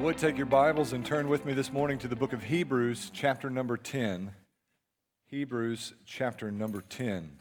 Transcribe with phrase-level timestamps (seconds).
[0.00, 3.10] would take your Bibles and turn with me this morning to the book of Hebrews,
[3.12, 4.32] chapter number 10.
[5.26, 7.38] Hebrews, chapter number 10.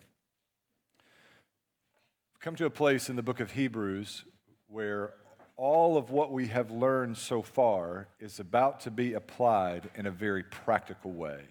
[2.33, 4.25] We've come to a place in the book of Hebrews
[4.67, 5.13] where
[5.55, 10.11] all of what we have learned so far is about to be applied in a
[10.11, 11.43] very practical way.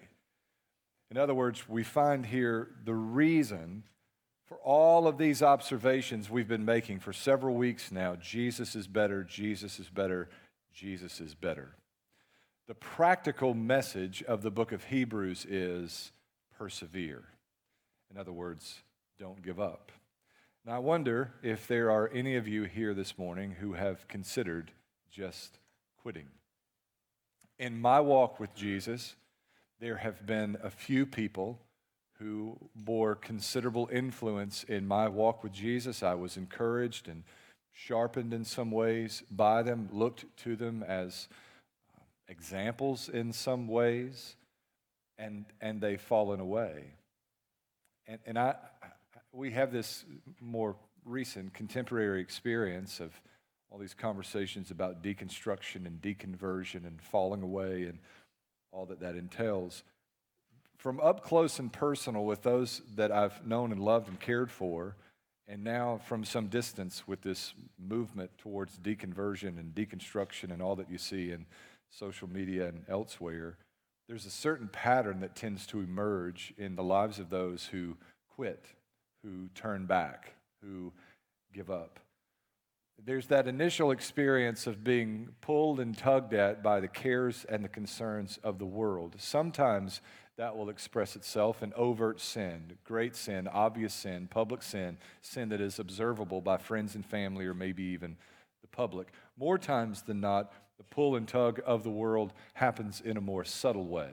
[1.11, 3.83] In other words, we find here the reason
[4.45, 9.25] for all of these observations we've been making for several weeks now Jesus is better,
[9.25, 10.29] Jesus is better,
[10.79, 11.75] Jesus is better.
[12.69, 16.13] The practical message of the book of Hebrews is
[16.57, 17.25] persevere.
[18.13, 18.83] In other words,
[19.19, 19.91] don't give up.
[20.65, 24.71] Now, I wonder if there are any of you here this morning who have considered
[25.11, 25.59] just
[26.01, 26.29] quitting.
[27.59, 29.17] In my walk with Jesus,
[29.81, 31.59] there have been a few people
[32.21, 36.05] who bore considerable influence in my walk with Jesus.
[36.05, 37.25] I was encouraged and
[37.79, 41.29] sharpened in some ways by them, looked to them as
[41.97, 44.35] uh, examples in some ways,
[45.17, 46.83] and, and they've fallen away.
[48.09, 48.57] And, and I,
[49.33, 50.05] we have this
[50.41, 53.13] more recent contemporary experience of
[53.71, 57.99] all these conversations about deconstruction and deconversion and falling away and
[58.73, 59.85] all that that entails.
[60.79, 64.97] From up close and personal with those that I've known and loved and cared for,
[65.49, 70.91] and now, from some distance, with this movement towards deconversion and deconstruction and all that
[70.91, 71.47] you see in
[71.91, 73.57] social media and elsewhere,
[74.09, 77.97] there's a certain pattern that tends to emerge in the lives of those who
[78.37, 78.67] quit,
[79.25, 80.93] who turn back, who
[81.55, 81.99] give up.
[83.03, 87.69] There's that initial experience of being pulled and tugged at by the cares and the
[87.69, 89.15] concerns of the world.
[89.19, 90.03] Sometimes
[90.39, 95.61] that will express itself in overt sin, great sin, obvious sin, public sin, sin that
[95.61, 98.17] is observable by friends and family or maybe even
[98.63, 99.09] the public.
[99.37, 103.45] More times than not, the pull and tug of the world happens in a more
[103.45, 104.11] subtle way.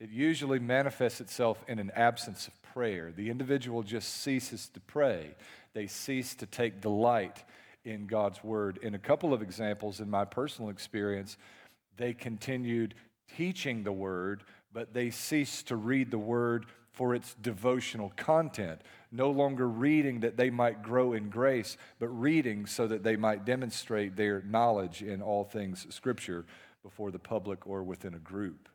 [0.00, 3.12] It usually manifests itself in an absence of prayer.
[3.14, 5.36] The individual just ceases to pray,
[5.74, 7.44] they cease to take delight
[7.84, 8.80] in God's word.
[8.82, 11.38] In a couple of examples, in my personal experience,
[11.96, 12.96] they continued
[13.36, 16.66] teaching the word but they cease to read the word
[16.96, 18.80] for its devotional content,
[19.12, 23.44] no longer reading that they might grow in grace, but reading so that they might
[23.44, 26.46] demonstrate their knowledge in all things Scripture
[26.82, 28.70] before the public or within a group.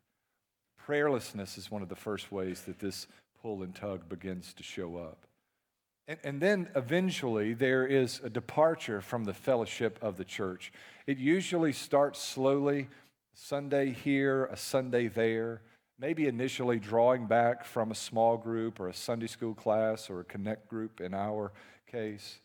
[0.87, 3.07] Prayerlessness is one of the first ways that this
[3.41, 5.25] pull and tug begins to show up.
[6.23, 10.73] And, then eventually there is a departure from the fellowship of the church.
[11.07, 12.89] It usually starts slowly,
[13.33, 15.61] Sunday here, a Sunday there
[16.01, 20.23] maybe initially drawing back from a small group or a Sunday school class or a
[20.23, 21.51] connect group in our
[21.89, 22.39] case.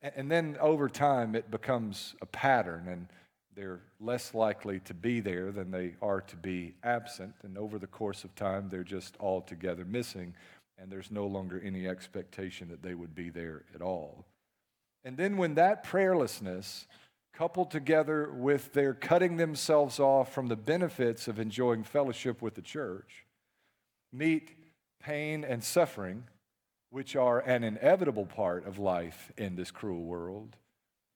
[0.00, 3.08] And then over time, it becomes a pattern, and
[3.56, 7.34] they're less likely to be there than they are to be absent.
[7.42, 10.34] And over the course of time, they're just altogether missing,
[10.78, 14.26] and there's no longer any expectation that they would be there at all.
[15.02, 16.86] And then when that prayerlessness
[17.36, 22.62] coupled together with their cutting themselves off from the benefits of enjoying fellowship with the
[22.62, 23.26] church,
[24.10, 24.52] meet
[25.00, 26.24] pain and suffering,
[26.88, 30.56] which are an inevitable part of life in this cruel world,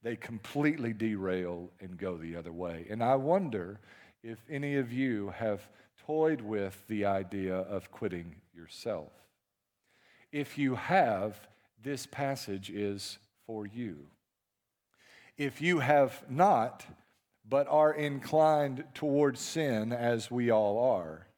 [0.02, 2.86] they completely derail and go the other way.
[2.90, 3.80] And I wonder
[4.22, 5.66] if any of you have
[6.06, 9.12] toyed with the idea of quitting yourself.
[10.32, 11.48] If you have,
[11.82, 14.06] this passage is for you.
[15.40, 16.84] If you have not,
[17.48, 21.28] but are inclined towards sin, as we all are,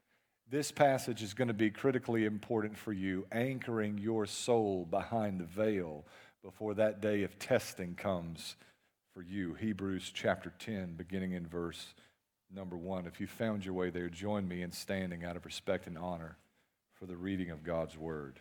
[0.50, 5.44] this passage is going to be critically important for you, anchoring your soul behind the
[5.44, 6.04] veil
[6.42, 8.56] before that day of testing comes
[9.14, 9.54] for you.
[9.54, 11.94] Hebrews chapter 10, beginning in verse
[12.52, 13.06] number 1.
[13.06, 16.38] If you found your way there, join me in standing out of respect and honor
[16.94, 18.40] for the reading of God's word.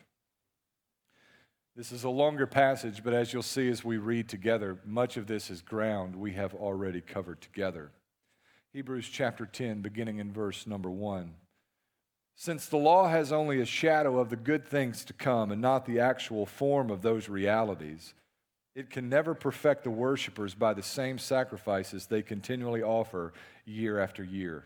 [1.73, 5.27] This is a longer passage, but as you'll see as we read together, much of
[5.27, 7.91] this is ground we have already covered together.
[8.73, 11.33] Hebrews chapter 10, beginning in verse number 1.
[12.35, 15.85] Since the law has only a shadow of the good things to come and not
[15.85, 18.15] the actual form of those realities,
[18.75, 23.31] it can never perfect the worshipers by the same sacrifices they continually offer
[23.65, 24.65] year after year.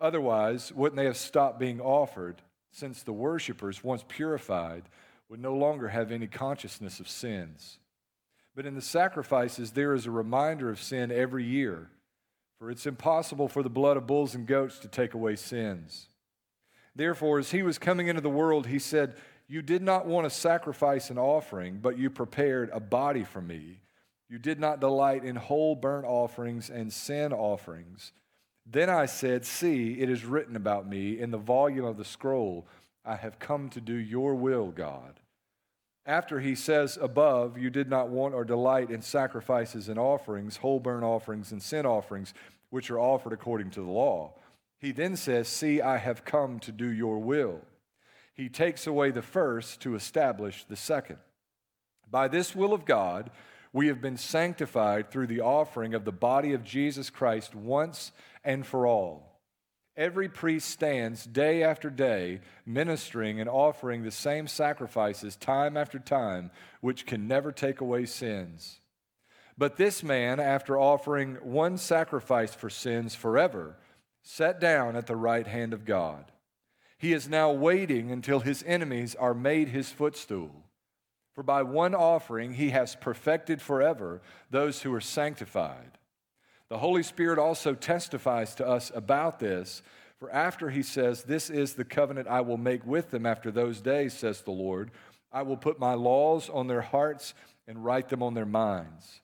[0.00, 2.40] Otherwise, wouldn't they have stopped being offered,
[2.72, 4.84] since the worshipers, once purified,
[5.28, 7.78] would no longer have any consciousness of sins.
[8.54, 11.90] But in the sacrifices, there is a reminder of sin every year,
[12.58, 16.08] for it's impossible for the blood of bulls and goats to take away sins.
[16.94, 20.30] Therefore, as he was coming into the world, he said, You did not want to
[20.30, 23.80] sacrifice an offering, but you prepared a body for me.
[24.30, 28.12] You did not delight in whole burnt offerings and sin offerings.
[28.64, 32.66] Then I said, See, it is written about me in the volume of the scroll.
[33.06, 35.20] I have come to do your will, God.
[36.04, 40.80] After he says above, You did not want or delight in sacrifices and offerings, whole
[40.80, 42.34] burnt offerings and sin offerings,
[42.70, 44.34] which are offered according to the law.
[44.78, 47.60] He then says, See, I have come to do your will.
[48.34, 51.18] He takes away the first to establish the second.
[52.10, 53.30] By this will of God,
[53.72, 58.12] we have been sanctified through the offering of the body of Jesus Christ once
[58.44, 59.25] and for all.
[59.96, 66.50] Every priest stands day after day ministering and offering the same sacrifices time after time,
[66.82, 68.80] which can never take away sins.
[69.56, 73.78] But this man, after offering one sacrifice for sins forever,
[74.22, 76.30] sat down at the right hand of God.
[76.98, 80.64] He is now waiting until his enemies are made his footstool.
[81.32, 84.20] For by one offering he has perfected forever
[84.50, 85.95] those who are sanctified.
[86.68, 89.82] The Holy Spirit also testifies to us about this.
[90.18, 93.80] For after he says, This is the covenant I will make with them after those
[93.80, 94.90] days, says the Lord,
[95.32, 97.34] I will put my laws on their hearts
[97.68, 99.20] and write them on their minds.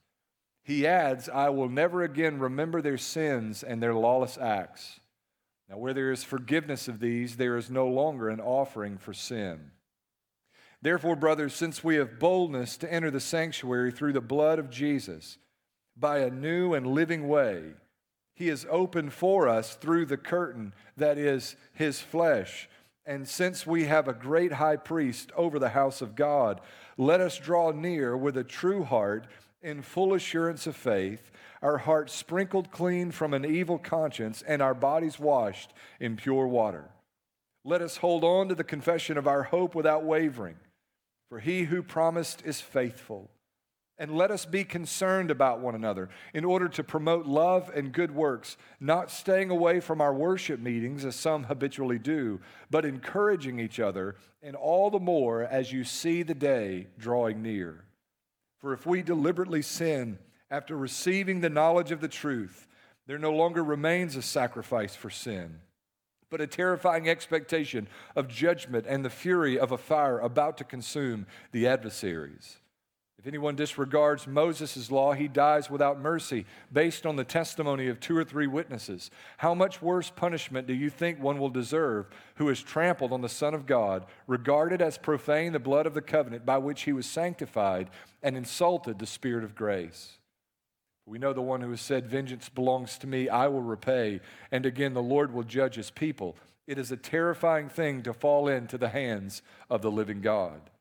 [0.65, 5.01] He adds, I will never again remember their sins and their lawless acts.
[5.69, 9.71] Now, where there is forgiveness of these, there is no longer an offering for sin.
[10.83, 15.39] Therefore, brothers, since we have boldness to enter the sanctuary through the blood of Jesus,
[15.97, 17.75] by a new and living way,
[18.35, 22.69] he is opened for us through the curtain that is his flesh.
[23.05, 26.61] And since we have a great high priest over the house of God,
[26.97, 29.27] let us draw near with a true heart
[29.63, 31.31] in full assurance of faith,
[31.63, 36.91] our hearts sprinkled clean from an evil conscience, and our bodies washed in pure water.
[37.65, 40.57] Let us hold on to the confession of our hope without wavering.
[41.29, 43.31] For he who promised is faithful.
[43.99, 48.15] And let us be concerned about one another in order to promote love and good
[48.15, 52.41] works, not staying away from our worship meetings as some habitually do,
[52.71, 57.85] but encouraging each other, and all the more as you see the day drawing near.
[58.59, 60.19] For if we deliberately sin
[60.51, 62.67] after receiving the knowledge of the truth,
[63.07, 65.61] there no longer remains a sacrifice for sin
[66.33, 67.87] but a terrifying expectation
[68.17, 72.57] of judgment and the fury of a fire about to consume the adversaries.
[73.23, 78.17] If anyone disregards Moses' law, he dies without mercy, based on the testimony of two
[78.17, 79.13] or three witnesses.
[79.37, 83.29] How much worse punishment do you think one will deserve who has trampled on the
[83.29, 87.07] Son of God, regarded as profane the blood of the covenant by which he was
[87.07, 87.91] sanctified,
[88.25, 90.19] and insulted the Spirit of grace?
[91.07, 94.21] We know the one who has said, Vengeance belongs to me, I will repay.
[94.51, 96.35] And again, the Lord will judge his people.
[96.67, 100.72] It is a terrifying thing to fall into the hands of the living God.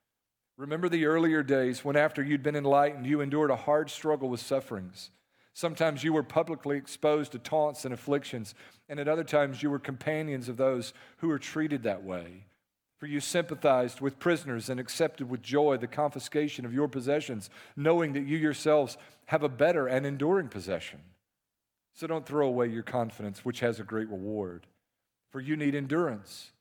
[0.61, 4.41] Remember the earlier days when, after you'd been enlightened, you endured a hard struggle with
[4.41, 5.09] sufferings.
[5.55, 8.53] Sometimes you were publicly exposed to taunts and afflictions,
[8.87, 12.45] and at other times you were companions of those who were treated that way.
[12.99, 18.13] For you sympathized with prisoners and accepted with joy the confiscation of your possessions, knowing
[18.13, 20.99] that you yourselves have a better and enduring possession.
[21.95, 24.67] So don't throw away your confidence, which has a great reward.
[25.31, 26.51] For you need endurance,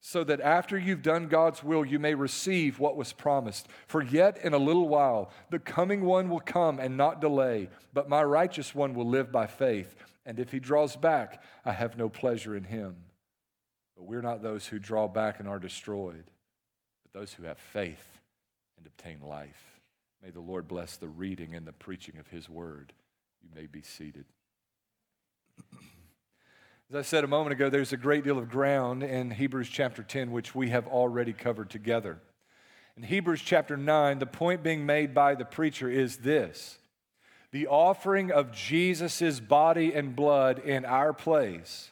[0.00, 3.68] so that after you've done God's will, you may receive what was promised.
[3.86, 8.08] For yet in a little while, the coming one will come and not delay, but
[8.08, 9.96] my righteous one will live by faith.
[10.24, 12.96] And if he draws back, I have no pleasure in him.
[13.96, 16.24] But we're not those who draw back and are destroyed,
[17.02, 18.20] but those who have faith
[18.76, 19.80] and obtain life.
[20.22, 22.92] May the Lord bless the reading and the preaching of his word.
[23.42, 24.26] You may be seated.
[26.90, 30.02] As I said a moment ago, there's a great deal of ground in Hebrews chapter
[30.02, 32.18] 10, which we have already covered together.
[32.96, 36.78] In Hebrews chapter 9, the point being made by the preacher is this
[37.52, 41.90] the offering of Jesus' body and blood in our place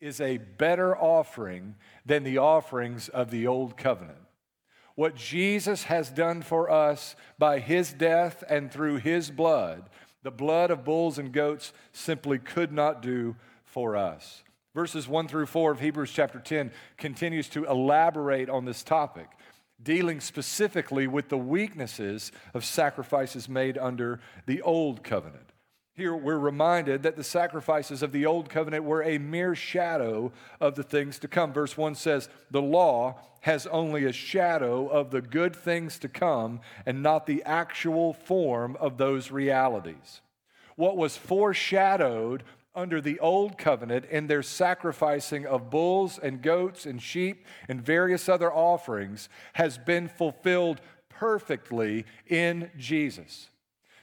[0.00, 1.74] is a better offering
[2.06, 4.16] than the offerings of the old covenant.
[4.94, 9.90] What Jesus has done for us by his death and through his blood,
[10.22, 13.36] the blood of bulls and goats simply could not do
[13.70, 14.42] for us.
[14.74, 19.28] Verses 1 through 4 of Hebrews chapter 10 continues to elaborate on this topic,
[19.82, 25.50] dealing specifically with the weaknesses of sacrifices made under the old covenant.
[25.94, 30.76] Here we're reminded that the sacrifices of the old covenant were a mere shadow of
[30.76, 31.52] the things to come.
[31.52, 36.60] Verse 1 says, The law has only a shadow of the good things to come
[36.86, 40.20] and not the actual form of those realities.
[40.76, 47.02] What was foreshadowed under the old covenant in their sacrificing of bulls and goats and
[47.02, 53.48] sheep and various other offerings has been fulfilled perfectly in Jesus.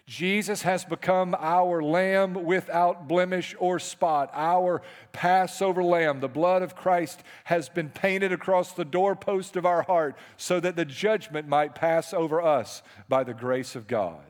[0.05, 4.81] Jesus has become our lamb without blemish or spot, our
[5.11, 6.21] Passover lamb.
[6.21, 10.77] The blood of Christ has been painted across the doorpost of our heart so that
[10.77, 14.23] the judgment might pass over us by the grace of God.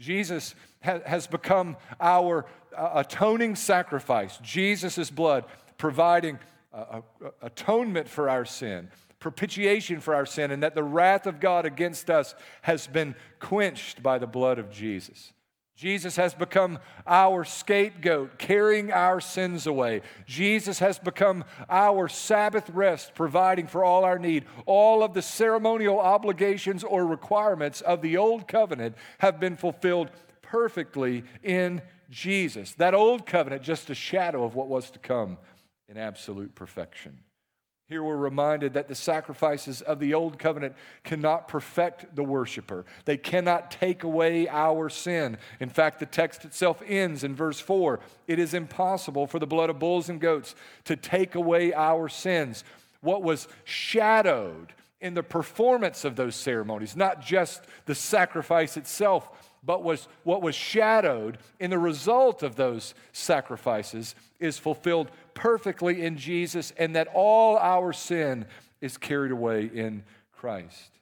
[0.00, 5.44] Jesus has become our atoning sacrifice, Jesus' blood
[5.78, 6.38] providing
[6.72, 8.88] uh, uh, uh, atonement for our sin
[9.20, 14.02] propitiation for our sin, and that the wrath of God against us has been quenched
[14.02, 15.32] by the blood of Jesus.
[15.74, 20.02] Jesus has become our scapegoat, carrying our sins away.
[20.26, 24.44] Jesus has become our Sabbath rest, providing for all our need.
[24.66, 30.10] All of the ceremonial obligations or requirements of the old covenant have been fulfilled
[30.42, 31.80] perfectly in
[32.14, 32.72] Jesus.
[32.74, 35.36] That old covenant, just a shadow of what was to come
[35.88, 37.18] in absolute perfection.
[37.86, 42.86] Here we're reminded that the sacrifices of the old covenant cannot perfect the worshiper.
[43.04, 45.36] They cannot take away our sin.
[45.60, 49.68] In fact, the text itself ends in verse 4 It is impossible for the blood
[49.68, 50.54] of bulls and goats
[50.84, 52.64] to take away our sins.
[53.02, 59.28] What was shadowed in the performance of those ceremonies, not just the sacrifice itself,
[59.64, 66.16] but was what was shadowed in the result of those sacrifices is fulfilled perfectly in
[66.16, 68.46] Jesus, and that all our sin
[68.80, 70.98] is carried away in Christ.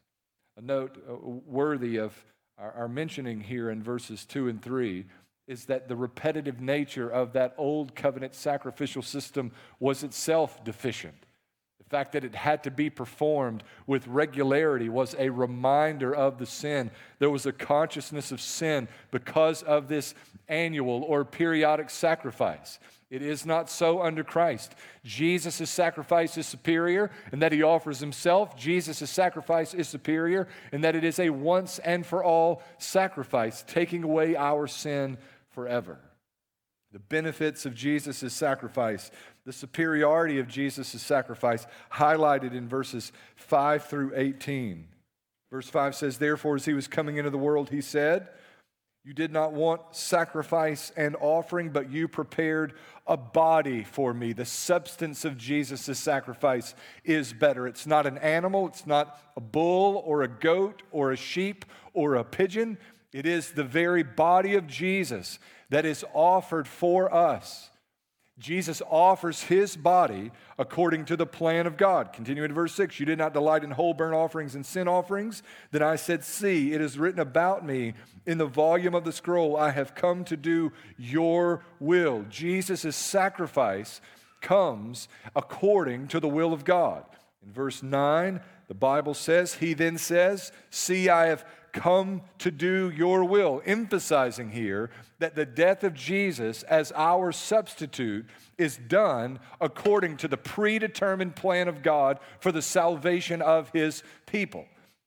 [0.56, 1.14] A note uh,
[1.46, 2.24] worthy of
[2.58, 5.06] our, our mentioning here in verses 2 and 3
[5.48, 9.50] is that the repetitive nature of that old covenant sacrificial system
[9.80, 11.26] was itself deficient
[11.92, 16.90] fact that it had to be performed with regularity was a reminder of the sin.
[17.18, 20.14] There was a consciousness of sin because of this
[20.48, 22.78] annual or periodic sacrifice.
[23.10, 24.74] It is not so under Christ.
[25.04, 28.56] Jesus' sacrifice is superior in that he offers himself.
[28.56, 34.02] Jesus' sacrifice is superior in that it is a once and for all sacrifice, taking
[34.02, 35.18] away our sin
[35.50, 35.98] forever.
[36.92, 39.10] The benefits of Jesus' sacrifice
[39.44, 44.86] the superiority of Jesus' sacrifice highlighted in verses 5 through 18.
[45.50, 48.28] Verse 5 says, Therefore, as he was coming into the world, he said,
[49.04, 52.74] You did not want sacrifice and offering, but you prepared
[53.06, 54.32] a body for me.
[54.32, 57.66] The substance of Jesus' sacrifice is better.
[57.66, 62.14] It's not an animal, it's not a bull or a goat or a sheep or
[62.14, 62.78] a pigeon.
[63.12, 67.70] It is the very body of Jesus that is offered for us.
[68.42, 72.12] Jesus offers his body according to the plan of God.
[72.12, 75.44] Continuing to verse 6 You did not delight in whole burnt offerings and sin offerings.
[75.70, 77.94] Then I said, See, it is written about me
[78.26, 79.56] in the volume of the scroll.
[79.56, 82.24] I have come to do your will.
[82.28, 84.00] Jesus' sacrifice
[84.40, 85.06] comes
[85.36, 87.04] according to the will of God.
[87.46, 92.92] In verse 9, the Bible says, He then says, See, I have come to do
[92.94, 98.26] your will, emphasizing here that the death of Jesus as our substitute
[98.58, 104.66] is done according to the predetermined plan of God for the salvation of his people.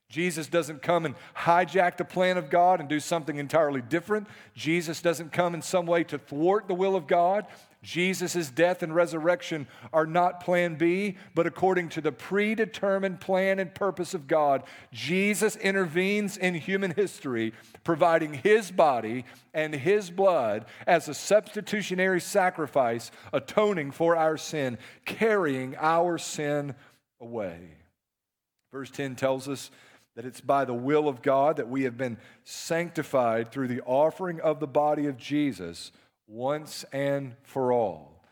[0.10, 4.28] Jesus doesn't come and hijack the plan of God and do something entirely different.
[4.54, 7.48] Jesus doesn't come in some way to thwart the will of God.
[7.86, 13.74] Jesus' death and resurrection are not plan B, but according to the predetermined plan and
[13.74, 19.24] purpose of God, Jesus intervenes in human history, providing his body
[19.54, 26.74] and his blood as a substitutionary sacrifice, atoning for our sin, carrying our sin
[27.22, 27.70] away.
[28.72, 29.70] Verse 10 tells us
[30.16, 34.42] that it's by the will of God that we have been sanctified through the offering
[34.42, 35.92] of the body of Jesus
[36.28, 38.24] once and for all.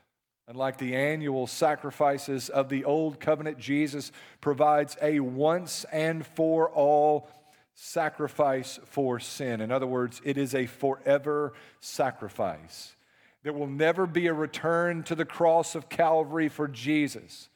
[0.47, 7.29] Unlike the annual sacrifices of the old covenant, Jesus provides a once and for all
[7.75, 9.62] sacrifice for sin.
[9.62, 12.95] In other words, it is a forever sacrifice.
[13.43, 17.50] There will never be a return to the cross of Calvary for Jesus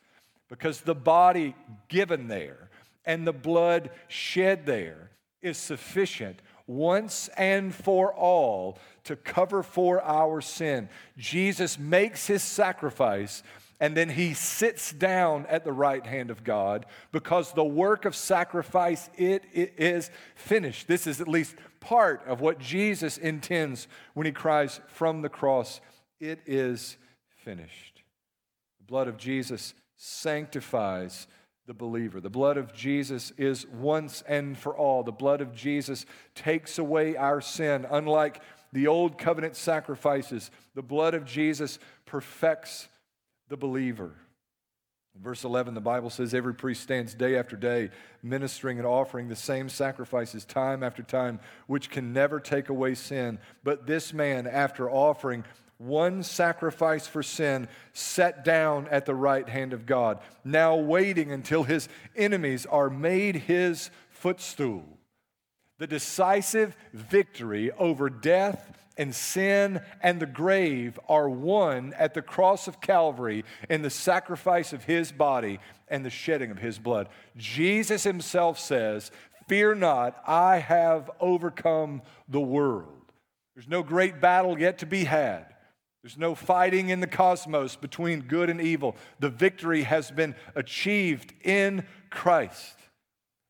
[0.49, 1.55] because the body
[1.87, 2.69] given there
[3.05, 8.77] and the blood shed there is sufficient once and for all
[9.07, 10.87] to cover for our sin.
[11.17, 13.43] Jesus makes his sacrifice
[13.79, 18.15] and then he sits down at the right hand of God because the work of
[18.15, 20.87] sacrifice it, it is finished.
[20.87, 25.79] This is at least part of what Jesus intends when he cries from the cross,
[26.19, 26.97] it is
[27.43, 28.01] finished.
[28.79, 31.27] The blood of Jesus sanctifies
[31.67, 32.19] the believer.
[32.19, 35.03] The blood of Jesus is once and for all.
[35.03, 37.85] The blood of Jesus takes away our sin.
[37.91, 38.41] Unlike
[38.73, 42.87] the old covenant sacrifices, the blood of Jesus perfects
[43.49, 44.13] the believer.
[45.21, 47.89] Verse 11, the Bible says, Every priest stands day after day,
[48.21, 53.39] ministering and offering the same sacrifices time after time, which can never take away sin.
[53.63, 55.43] But this man, after offering
[55.77, 61.63] one sacrifice for sin, sat down at the right hand of God, now waiting until
[61.63, 64.96] his enemies are made his footstool.
[65.79, 72.67] The decisive victory over death and sin and the grave are won at the cross
[72.67, 77.09] of Calvary in the sacrifice of his body and the shedding of his blood.
[77.37, 79.11] Jesus himself says,
[79.47, 82.97] Fear not, I have overcome the world.
[83.55, 85.45] There's no great battle yet to be had.
[86.03, 88.95] There's no fighting in the cosmos between good and evil.
[89.19, 92.77] The victory has been achieved in Christ.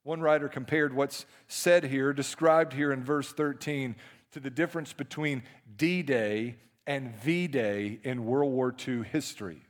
[0.08, 3.94] One writer compared what's said here, described here in verse 13,
[4.32, 5.44] to the difference between
[5.76, 9.64] D Day and V Day in World War II history.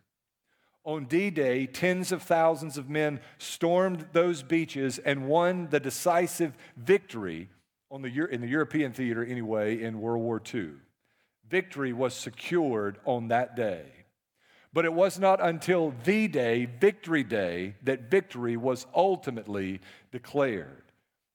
[0.83, 6.53] On D Day, tens of thousands of men stormed those beaches and won the decisive
[6.75, 7.49] victory
[7.89, 10.73] on the, in the European theater, anyway, in World War II.
[11.49, 13.96] Victory was secured on that day.
[14.77, 19.81] But it was not until the day, Victory Day, that victory was ultimately
[20.11, 20.83] declared.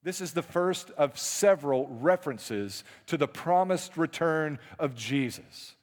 [0.04, 5.74] This is the first of several references to the promised return of Jesus.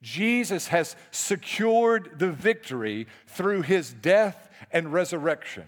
[0.00, 5.66] Jesus has secured the victory through his death and resurrection.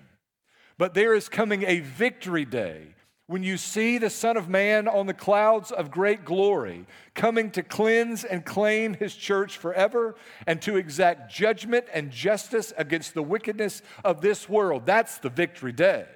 [0.79, 2.95] But there is coming a victory day
[3.29, 7.63] when you see the Son of Man on the clouds of great glory, coming to
[7.63, 10.15] cleanse and claim his church forever
[10.47, 14.87] and to exact judgment and justice against the wickedness of this world.
[14.87, 16.07] That's the victory day.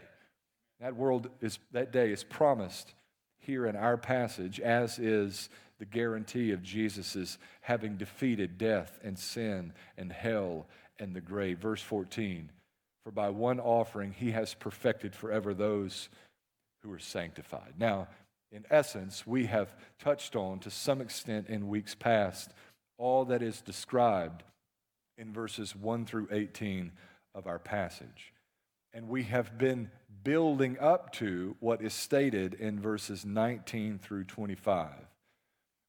[0.80, 2.94] That world is that day is promised
[3.38, 5.48] here in our passage, as is
[5.78, 10.66] the guarantee of Jesus' having defeated death and sin and hell
[10.98, 11.58] and the grave.
[11.58, 12.50] Verse 14
[13.02, 16.08] For by one offering he has perfected forever those
[16.82, 17.74] who are sanctified.
[17.78, 18.08] Now,
[18.52, 22.50] in essence, we have touched on to some extent in weeks past
[22.98, 24.42] all that is described
[25.16, 26.92] in verses 1 through 18
[27.34, 28.32] of our passage.
[28.92, 29.90] And we have been
[30.24, 34.90] building up to what is stated in verses 19 through 25,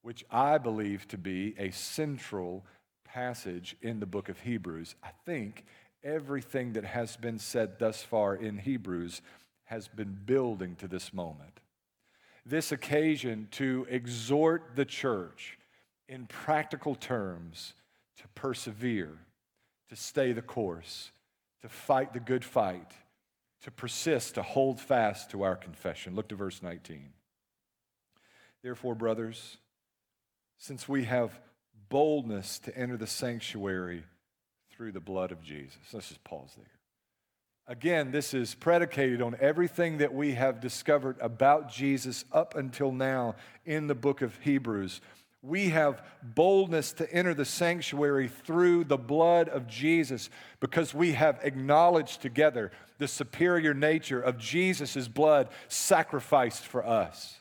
[0.04, 2.63] which I believe to be a central
[3.06, 4.95] passage in the book of Hebrews.
[5.04, 5.65] I think
[6.04, 9.21] everything that has been said thus far in Hebrews
[9.71, 11.62] has been building to this moment.
[12.45, 15.57] This occasion to exhort the church
[16.10, 17.73] in practical terms
[18.17, 19.17] to persevere,
[19.88, 21.12] to stay the course,
[21.62, 22.91] to fight the good fight,
[23.62, 26.15] to persist, to hold fast to our confession.
[26.15, 27.13] Look to verse 19.
[28.62, 29.55] Therefore, brothers,
[30.57, 31.39] since we have
[31.88, 34.03] boldness to enter the sanctuary
[34.69, 36.81] through the blood of Jesus, let's just pause there.
[37.71, 43.36] Again, this is predicated on everything that we have discovered about Jesus up until now
[43.65, 44.99] in the book of Hebrews.
[45.41, 50.29] We have boldness to enter the sanctuary through the blood of Jesus
[50.60, 57.38] because we have acknowledged together the superior nature of Jesus' blood sacrificed for us.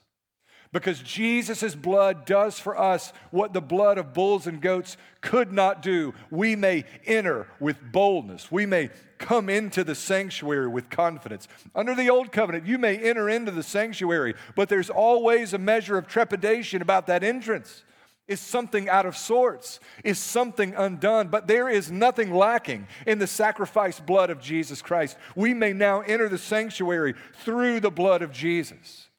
[0.71, 5.83] Because Jesus' blood does for us what the blood of bulls and goats could not
[5.83, 6.15] do.
[6.31, 8.53] We may enter with boldness.
[8.53, 8.91] We may
[9.21, 11.47] come into the sanctuary with confidence.
[11.75, 15.97] Under the old covenant, you may enter into the sanctuary, but there's always a measure
[15.97, 17.85] of trepidation about that entrance.
[18.27, 19.81] Is something out of sorts?
[20.05, 21.29] Is something undone?
[21.29, 25.17] But there is nothing lacking in the sacrificed blood of Jesus Christ.
[25.37, 29.10] We may now enter the sanctuary through the blood of Jesus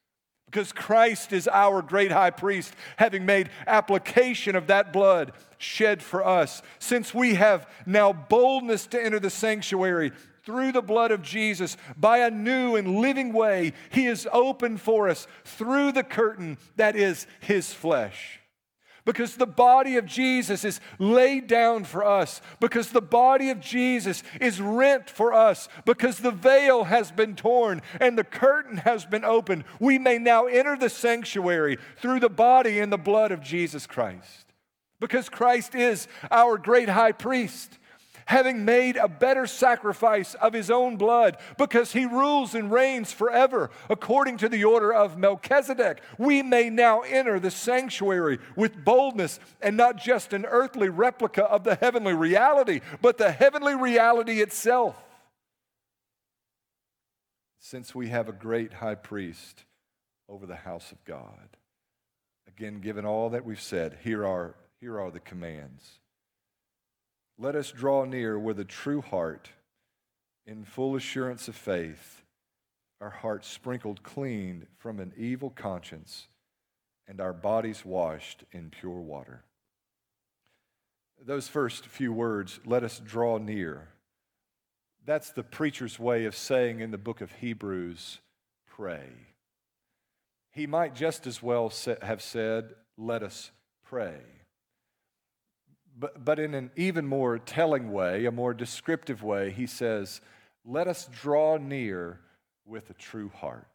[0.52, 6.26] because Christ is our great high priest, having made application of that blood shed for
[6.26, 6.60] us.
[6.78, 10.12] Since we have now boldness to enter the sanctuary
[10.44, 15.08] through the blood of Jesus by a new and living way, He is open for
[15.08, 18.41] us through the curtain that is His flesh
[19.04, 24.22] because the body of Jesus is laid down for us, because the body of Jesus
[24.40, 29.24] is rent for us, because the veil has been torn and the curtain has been
[29.24, 29.64] opened.
[29.80, 34.52] We may now enter the sanctuary through the body and the blood of Jesus Christ,
[35.00, 37.78] because Christ is our great high priest
[38.26, 43.70] having made a better sacrifice of his own blood, because he rules and reigns forever
[43.88, 46.00] according to the order of Melchizedek.
[46.18, 51.64] We may now enter the sanctuary with boldness and not just an earthly replica of
[51.64, 54.96] the heavenly reality, but the heavenly reality itself.
[57.58, 59.64] Since we have a great high priest
[60.28, 61.56] over the house of God.
[62.48, 66.00] Again, given all that we've said, here are, here are the commands.
[67.42, 69.48] Let us draw near with a true heart
[70.46, 72.22] in full assurance of faith,
[73.00, 76.28] our hearts sprinkled clean from an evil conscience,
[77.08, 79.42] and our bodies washed in pure water.
[81.20, 83.88] Those first few words, let us draw near.
[85.04, 88.20] That's the preacher's way of saying in the book of Hebrews,
[88.68, 89.08] pray.
[90.52, 93.50] He might just as well have said, let us
[93.84, 94.20] pray.
[95.98, 100.20] But, but in an even more telling way, a more descriptive way, he says,
[100.64, 102.20] let us draw near
[102.64, 103.66] with a true heart.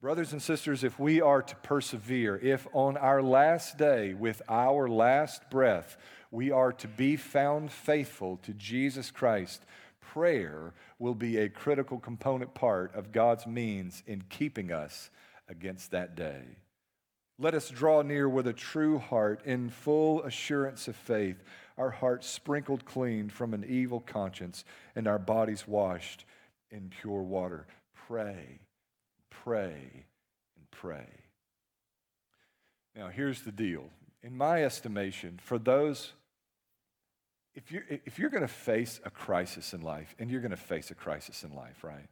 [0.00, 4.88] Brothers and sisters, if we are to persevere, if on our last day, with our
[4.88, 5.96] last breath,
[6.30, 9.64] we are to be found faithful to Jesus Christ,
[10.00, 15.10] prayer will be a critical component part of God's means in keeping us
[15.48, 16.42] against that day.
[17.38, 21.42] Let us draw near with a true heart in full assurance of faith,
[21.76, 26.24] our hearts sprinkled clean from an evil conscience, and our bodies washed
[26.70, 27.66] in pure water.
[28.06, 28.60] Pray,
[29.28, 30.06] pray,
[30.56, 31.06] and pray.
[32.94, 33.90] Now, here's the deal.
[34.22, 36.14] In my estimation, for those,
[37.54, 40.56] if you're, if you're going to face a crisis in life, and you're going to
[40.56, 42.08] face a crisis in life, right?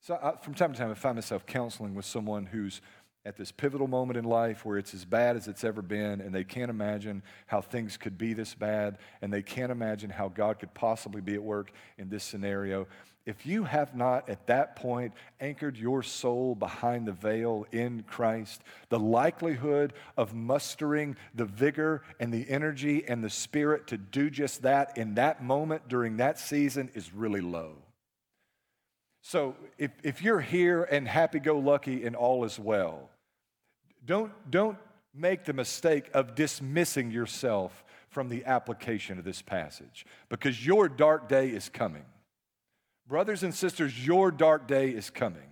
[0.00, 2.80] So, I, from time to time, I find myself counseling with someone who's
[3.26, 6.34] at this pivotal moment in life where it's as bad as it's ever been, and
[6.34, 10.58] they can't imagine how things could be this bad, and they can't imagine how God
[10.58, 12.86] could possibly be at work in this scenario.
[13.26, 18.62] If you have not at that point anchored your soul behind the veil in Christ,
[18.90, 24.62] the likelihood of mustering the vigor and the energy and the spirit to do just
[24.62, 27.76] that in that moment during that season is really low.
[29.22, 33.08] So if, if you're here and happy go lucky and all is well,
[34.04, 34.78] don't, don't
[35.14, 41.28] make the mistake of dismissing yourself from the application of this passage because your dark
[41.28, 42.04] day is coming.
[43.06, 45.42] Brothers and sisters, your dark day is coming.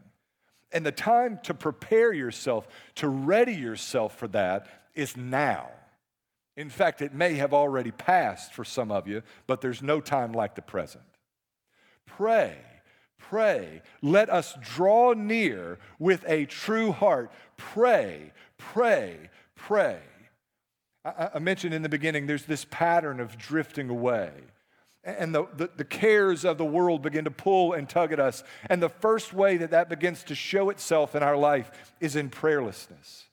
[0.73, 5.69] And the time to prepare yourself, to ready yourself for that, is now.
[6.57, 10.33] In fact, it may have already passed for some of you, but there's no time
[10.33, 11.05] like the present.
[12.07, 12.57] Pray
[13.29, 13.83] Pray.
[14.03, 17.31] Let us draw near with a true heart.
[17.57, 19.99] Pray, pray, pray.
[21.05, 24.33] I, I mentioned in the beginning there's this pattern of drifting away.
[25.05, 28.45] And the, the, the, cares of the world begin to pull and tug at us.
[28.71, 32.31] And the first way that that begins to show itself in our life is in
[32.31, 33.25] prayerlessness.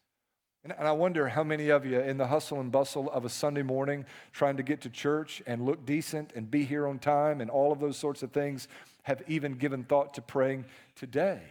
[0.64, 3.30] And, and I wonder how many of you, in the hustle and bustle of a
[3.30, 7.40] Sunday morning, trying to get to church and look decent and be here on time
[7.40, 8.68] and all of those sorts of things,
[9.04, 11.42] have even given thought to praying today,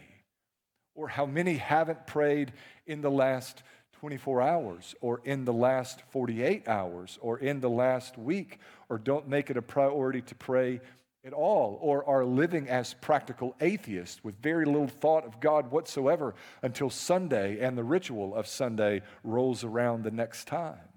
[0.94, 2.52] or how many haven't prayed
[2.86, 3.62] in the last
[4.00, 8.58] 24 hours, or in the last 48 hours, or in the last week,
[8.88, 10.80] or don't make it a priority to pray
[11.24, 16.34] at all, or are living as practical atheists with very little thought of God whatsoever
[16.62, 20.87] until Sunday and the ritual of Sunday rolls around the next time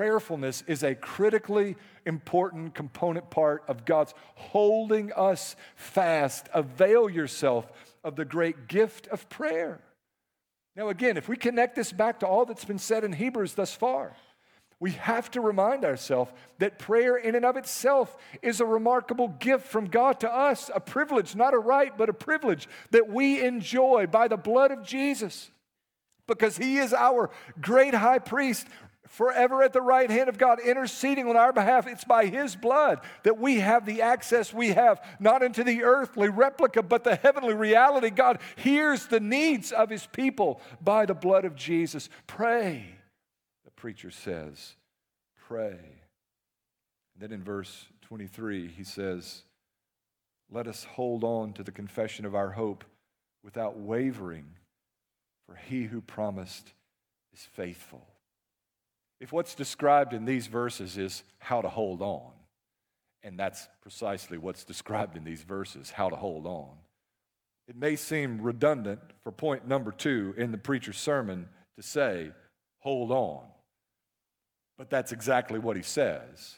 [0.00, 6.48] prayerfulness is a critically important component part of God's holding us fast.
[6.54, 7.70] Avail yourself
[8.02, 9.78] of the great gift of prayer.
[10.74, 13.74] Now, again, if we connect this back to all that's been said in Hebrews thus
[13.74, 14.16] far,
[14.78, 19.66] we have to remind ourselves that prayer in and of itself is a remarkable gift
[19.66, 24.06] from God to us, a privilege, not a right, but a privilege that we enjoy
[24.06, 25.50] by the blood of Jesus
[26.30, 27.28] because he is our
[27.60, 28.66] great high priest
[29.10, 31.86] forever at the right hand of God, interceding on our behalf.
[31.88, 36.28] It's by His blood that we have the access we have, not into the earthly
[36.28, 38.10] replica, but the heavenly reality.
[38.10, 42.08] God hears the needs of His people by the blood of Jesus.
[42.28, 42.86] Pray,
[43.64, 44.76] the preacher says,
[45.36, 45.78] pray.
[47.14, 49.42] And then in verse 23, he says,
[50.52, 52.84] Let us hold on to the confession of our hope
[53.42, 54.46] without wavering,
[55.46, 56.72] for He who promised
[57.34, 58.06] is faithful.
[59.20, 62.32] If what's described in these verses is how to hold on,
[63.22, 66.70] and that's precisely what's described in these verses how to hold on,
[67.68, 72.30] it may seem redundant for point number two in the preacher's sermon to say,
[72.78, 73.42] hold on.
[74.78, 76.56] But that's exactly what he says,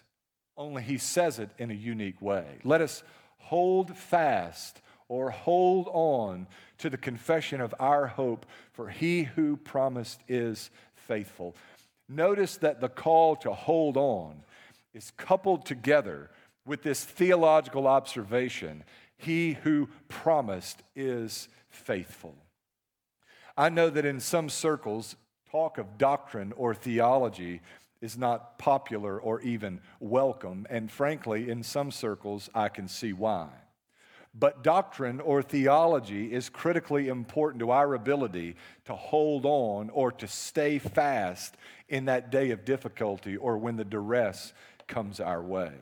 [0.57, 2.46] only he says it in a unique way.
[2.62, 3.03] Let us
[3.38, 6.46] hold fast or hold on
[6.79, 11.55] to the confession of our hope, for he who promised is faithful.
[12.14, 14.42] Notice that the call to hold on
[14.92, 16.31] is coupled together
[16.66, 18.85] with this theological observation
[19.16, 22.35] He who promised is faithful.
[23.57, 25.16] I know that in some circles,
[25.51, 27.61] talk of doctrine or theology
[28.01, 30.66] is not popular or even welcome.
[30.68, 33.48] And frankly, in some circles, I can see why.
[34.35, 40.27] But doctrine or theology is critically important to our ability to hold on or to
[40.27, 41.57] stay fast
[41.88, 44.55] in that day of difficulty or when the duress
[44.88, 45.73] comes our way.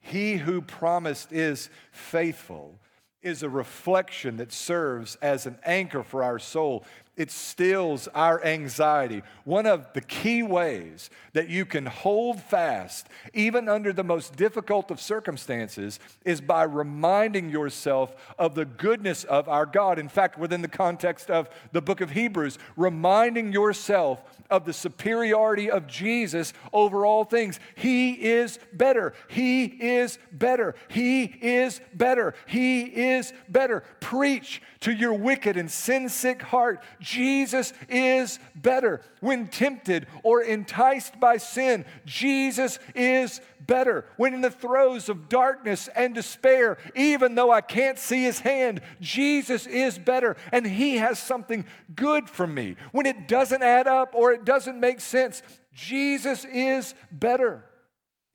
[0.00, 2.78] He who promised is faithful
[3.20, 6.84] is a reflection that serves as an anchor for our soul
[7.18, 9.22] it stills our anxiety.
[9.44, 14.92] One of the key ways that you can hold fast, even under the most difficult
[14.92, 19.98] of circumstances, is by reminding yourself of the goodness of our God.
[19.98, 25.70] In fact, within the context of the book of Hebrews, reminding yourself of the superiority
[25.70, 27.60] of Jesus over all things.
[27.74, 29.12] He is better.
[29.28, 30.74] He is better.
[30.88, 32.34] He is better.
[32.46, 33.82] He is better.
[34.00, 39.00] Preach to your wicked and sin sick heart Jesus is better.
[39.20, 44.04] When tempted or enticed by sin, Jesus is better.
[44.18, 48.82] When in the throes of darkness and despair, even though I can't see his hand,
[49.00, 52.76] Jesus is better and he has something good for me.
[52.92, 55.42] When it doesn't add up or it doesn't make sense,
[55.72, 57.64] Jesus is better.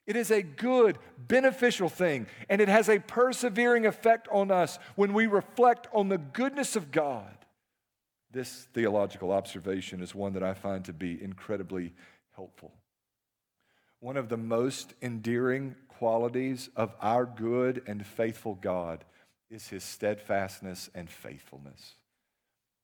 [0.08, 5.14] It is a good, beneficial thing, and it has a persevering effect on us when
[5.14, 7.38] we reflect on the goodness of God
[8.34, 11.94] this theological observation is one that I find to be incredibly
[12.36, 12.74] helpful.
[14.00, 19.06] One of the most endearing qualities of our good and faithful God
[19.50, 21.94] is his steadfastness and faithfulness.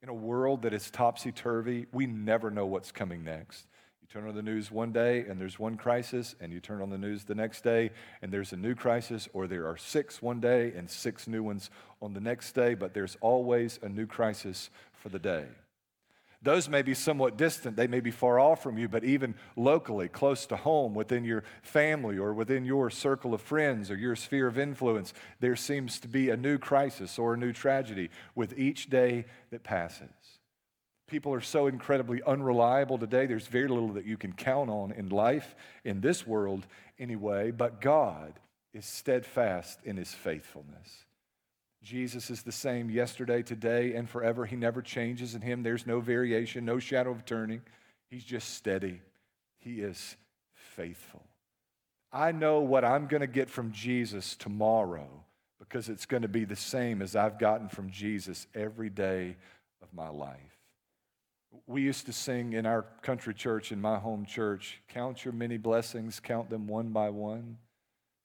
[0.01, 3.65] In a world that is topsy turvy, we never know what's coming next.
[4.01, 6.89] You turn on the news one day and there's one crisis, and you turn on
[6.89, 10.39] the news the next day and there's a new crisis, or there are six one
[10.39, 11.69] day and six new ones
[12.01, 15.45] on the next day, but there's always a new crisis for the day.
[16.41, 20.07] Those may be somewhat distant, they may be far off from you, but even locally,
[20.07, 24.47] close to home, within your family or within your circle of friends or your sphere
[24.47, 28.89] of influence, there seems to be a new crisis or a new tragedy with each
[28.89, 30.07] day that passes.
[31.07, 35.09] People are so incredibly unreliable today, there's very little that you can count on in
[35.09, 38.39] life, in this world anyway, but God
[38.73, 41.05] is steadfast in his faithfulness.
[41.81, 44.45] Jesus is the same yesterday, today, and forever.
[44.45, 45.33] He never changes.
[45.33, 47.61] In him, there's no variation, no shadow of turning.
[48.09, 49.01] He's just steady.
[49.59, 50.17] He is
[50.53, 51.23] faithful.
[52.11, 55.07] I know what I'm going to get from Jesus tomorrow
[55.59, 59.35] because it's going to be the same as I've gotten from Jesus every day
[59.81, 60.37] of my life.
[61.67, 65.57] We used to sing in our country church, in my home church, count your many
[65.57, 67.57] blessings, count them one by one.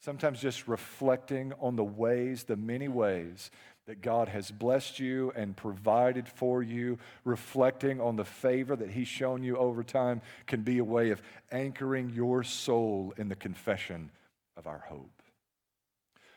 [0.05, 3.51] Sometimes just reflecting on the ways, the many ways
[3.87, 9.09] that God has blessed you and provided for you, reflecting on the favor that He's
[9.09, 14.11] shown you over time, can be a way of anchoring your soul in the confession
[14.59, 15.23] of our hope.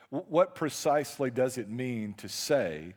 [0.08, 2.94] What precisely does it mean to say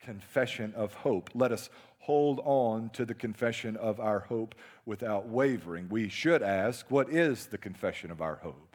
[0.00, 1.30] confession of hope?
[1.34, 4.54] Let us hold on to the confession of our hope
[4.86, 5.88] without wavering.
[5.88, 8.71] We should ask, what is the confession of our hope?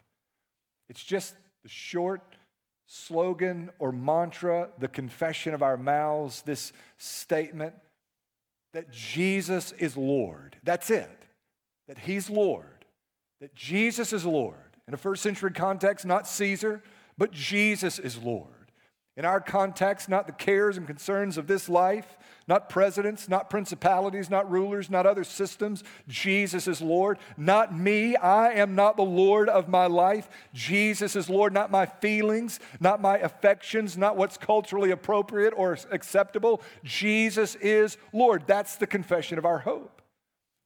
[0.88, 2.22] It's just the short
[2.86, 7.74] slogan or mantra, the confession of our mouths, this statement
[8.72, 10.56] that Jesus is Lord.
[10.62, 11.10] That's it.
[11.86, 12.84] That He's Lord.
[13.40, 14.56] That Jesus is Lord.
[14.86, 16.82] In a first century context, not Caesar,
[17.16, 18.72] but Jesus is Lord.
[19.16, 22.16] In our context, not the cares and concerns of this life,
[22.48, 25.84] not presidents, not principalities, not rulers, not other systems.
[26.08, 27.18] Jesus is Lord.
[27.36, 28.16] Not me.
[28.16, 30.28] I am not the Lord of my life.
[30.54, 31.52] Jesus is Lord.
[31.52, 36.62] Not my feelings, not my affections, not what's culturally appropriate or acceptable.
[36.82, 38.44] Jesus is Lord.
[38.46, 39.97] That's the confession of our hope.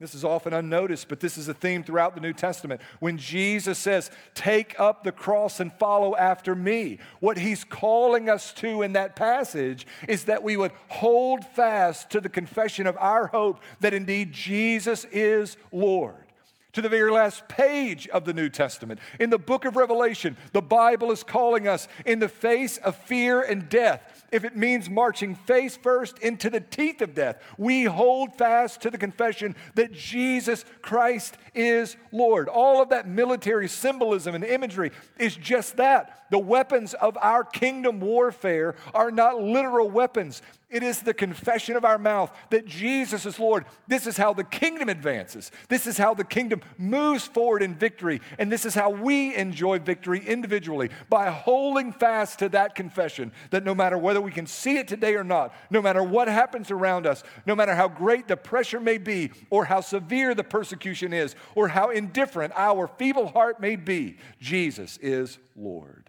[0.02, 2.80] This is often unnoticed, but this is a theme throughout the New Testament.
[2.98, 8.52] When Jesus says, Take up the cross and follow after me, what he's calling us
[8.54, 13.28] to in that passage is that we would hold fast to the confession of our
[13.28, 16.31] hope that indeed Jesus is Lord
[16.72, 18.98] to the very last page of the New Testament.
[19.20, 23.42] In the book of Revelation, the Bible is calling us in the face of fear
[23.42, 24.24] and death.
[24.32, 28.90] If it means marching face first into the teeth of death, we hold fast to
[28.90, 32.48] the confession that Jesus Christ is Lord.
[32.48, 36.24] All of that military symbolism and imagery is just that.
[36.30, 40.40] The weapons of our kingdom warfare are not literal weapons.
[40.72, 43.66] It is the confession of our mouth that Jesus is Lord.
[43.86, 45.52] This is how the kingdom advances.
[45.68, 48.22] This is how the kingdom moves forward in victory.
[48.38, 53.64] And this is how we enjoy victory individually by holding fast to that confession that
[53.64, 57.06] no matter whether we can see it today or not, no matter what happens around
[57.06, 61.36] us, no matter how great the pressure may be, or how severe the persecution is,
[61.54, 66.08] or how indifferent our feeble heart may be, Jesus is Lord.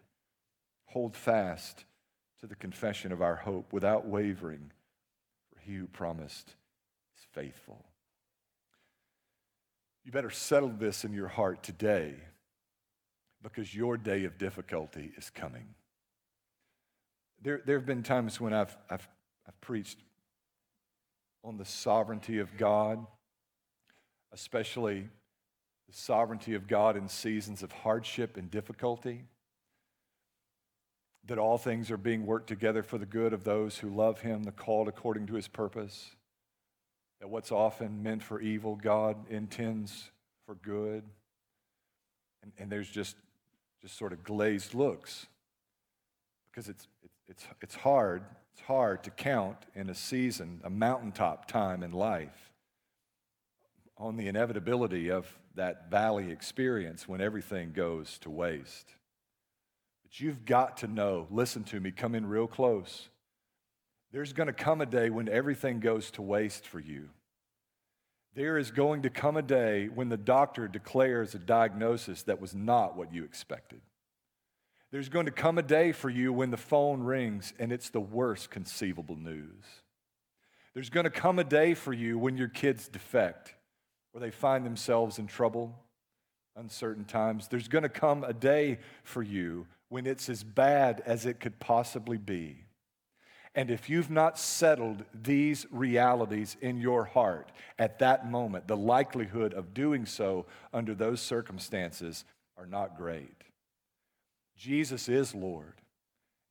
[0.85, 1.83] Hold fast
[2.43, 4.69] to the confession of our hope without wavering,
[5.49, 6.49] for he who promised
[7.17, 7.85] is faithful.
[10.03, 12.15] You better settle this in your heart today
[13.41, 15.67] because your day of difficulty is coming.
[17.41, 19.07] There, there have been times when I've, I've,
[19.47, 19.99] I've preached
[21.45, 23.07] on the sovereignty of God,
[24.33, 25.07] especially
[25.87, 29.23] the sovereignty of God in seasons of hardship and difficulty,
[31.25, 34.43] that all things are being worked together for the good of those who love Him,
[34.43, 36.15] the called according to His purpose,
[37.19, 40.11] that what's often meant for evil, God intends
[40.45, 41.03] for good.
[42.41, 43.15] And, and there's just
[43.83, 45.27] just sort of glazed looks
[46.49, 46.87] because it's,
[47.27, 48.23] it's, it's hard.
[48.53, 52.53] It's hard to count in a season, a mountaintop time in life,
[53.97, 58.93] on the inevitability of that valley experience when everything goes to waste.
[60.13, 63.09] But you've got to know, listen to me, come in real close.
[64.11, 67.09] There's going to come a day when everything goes to waste for you.
[68.35, 72.53] There is going to come a day when the doctor declares a diagnosis that was
[72.53, 73.81] not what you expected.
[74.91, 77.99] There's going to come a day for you when the phone rings and it's the
[77.99, 79.63] worst conceivable news.
[80.75, 83.55] There's going to come a day for you when your kids defect
[84.13, 85.75] or they find themselves in trouble,
[86.55, 87.47] uncertain times.
[87.47, 91.59] There's going to come a day for you when it's as bad as it could
[91.59, 92.65] possibly be.
[93.53, 99.53] And if you've not settled these realities in your heart at that moment, the likelihood
[99.53, 102.25] of doing so under those circumstances
[102.57, 103.43] are not great.
[104.57, 105.75] Jesus is Lord.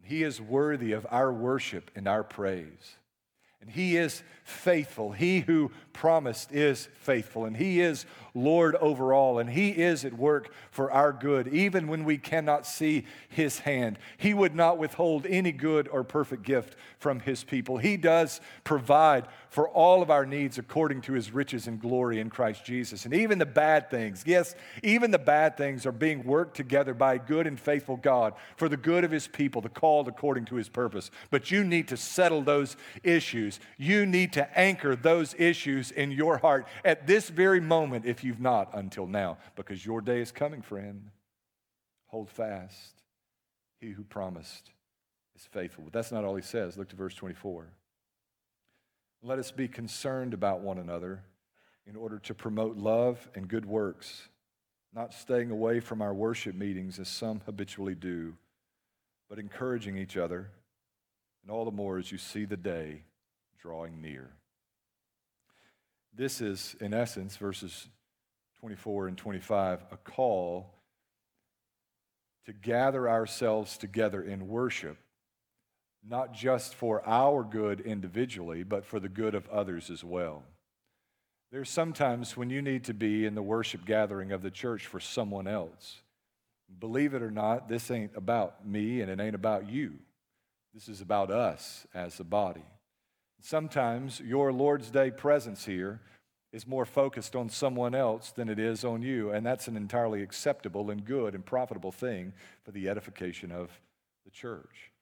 [0.05, 2.97] He is worthy of our worship and our praise.
[3.61, 5.11] And He is faithful.
[5.11, 7.45] He who promised is faithful.
[7.45, 9.39] And He is Lord over all.
[9.39, 13.99] And He is at work for our good, even when we cannot see His hand.
[14.17, 17.79] He would not withhold any good or perfect gift from His people.
[17.79, 22.31] He does provide for all of our needs according to His riches and glory in
[22.31, 23.05] Christ Jesus.
[23.05, 27.15] And even the bad things, yes, even the bad things are being worked together by
[27.15, 30.55] a good and faithful God for the good of His people, the called according to
[30.55, 31.11] His purpose.
[31.31, 33.61] But you need to settle those issues.
[33.77, 38.41] You need to anchor those issues in your heart at this very moment if you've
[38.41, 41.11] not until now, because your day is coming, friend.
[42.07, 43.03] Hold fast.
[43.81, 44.71] He who promised
[45.35, 45.85] is faithful.
[45.85, 46.77] But that's not all he says.
[46.77, 47.67] Look to verse 24.
[49.23, 51.23] Let us be concerned about one another
[51.87, 54.29] in order to promote love and good works,
[54.95, 58.35] not staying away from our worship meetings as some habitually do,
[59.29, 60.51] but encouraging each other,
[61.43, 63.03] and all the more as you see the day
[63.61, 64.31] drawing near.
[66.15, 67.89] This is, in essence, verses
[68.61, 70.75] 24 and 25, a call
[72.47, 74.99] to gather ourselves together in worship,
[76.07, 80.43] not just for our good individually, but for the good of others as well.
[81.51, 85.01] There's sometimes when you need to be in the worship gathering of the church for
[85.01, 86.01] someone else.
[86.79, 89.99] Believe it or not, this ain't about me and it ain't about you.
[90.73, 92.65] This is about us as a body.
[93.45, 96.01] Sometimes your Lord's Day presence here
[96.53, 100.23] is more focused on someone else than it is on you, and that's an entirely
[100.23, 103.69] acceptable and good and profitable thing for the edification of
[104.25, 104.93] the church.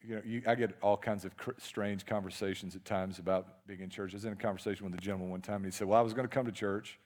[0.00, 3.90] You know, you, I get all kinds of strange conversations at times about being in
[3.90, 4.12] church.
[4.12, 6.02] I was in a conversation with a gentleman one time, and he said, Well, I
[6.02, 7.00] was going to come to church,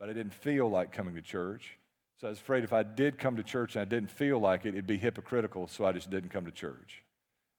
[0.00, 1.78] but I didn't feel like coming to church.
[2.20, 4.66] So I was afraid if I did come to church and I didn't feel like
[4.66, 7.04] it, it'd be hypocritical, so I just didn't come to church.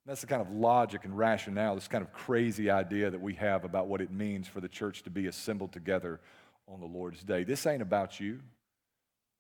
[0.10, 3.64] That's the kind of logic and rationale, this kind of crazy idea that we have
[3.64, 6.20] about what it means for the church to be assembled together
[6.68, 7.44] on the Lord's day.
[7.44, 8.40] This ain't about you.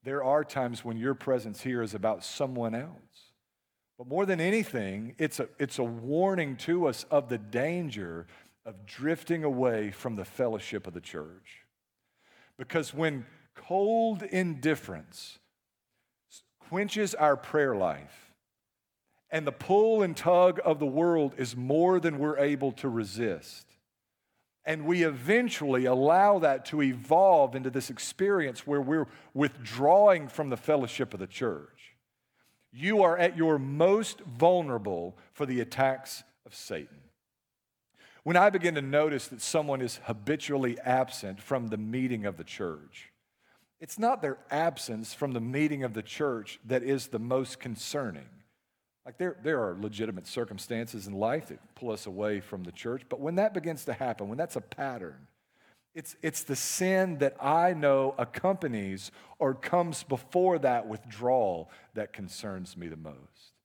[0.03, 3.31] There are times when your presence here is about someone else.
[3.97, 8.27] But more than anything, it's a, it's a warning to us of the danger
[8.63, 11.65] of drifting away from the fellowship of the church.
[12.59, 15.39] Because when cold indifference
[16.59, 18.28] quenches our prayer life,
[19.31, 23.65] and the pull and tug of the world is more than we're able to resist.
[24.65, 30.57] And we eventually allow that to evolve into this experience where we're withdrawing from the
[30.57, 31.95] fellowship of the church.
[32.71, 36.97] You are at your most vulnerable for the attacks of Satan.
[38.23, 42.43] When I begin to notice that someone is habitually absent from the meeting of the
[42.43, 43.11] church,
[43.79, 48.27] it's not their absence from the meeting of the church that is the most concerning.
[49.09, 53.01] Like there, there are legitimate circumstances in life that pull us away from the church,
[53.09, 55.25] but when that begins to happen, when that's a pattern,
[55.95, 62.77] it's, it's the sin that I know accompanies or comes before that withdrawal that concerns
[62.77, 63.55] me the most.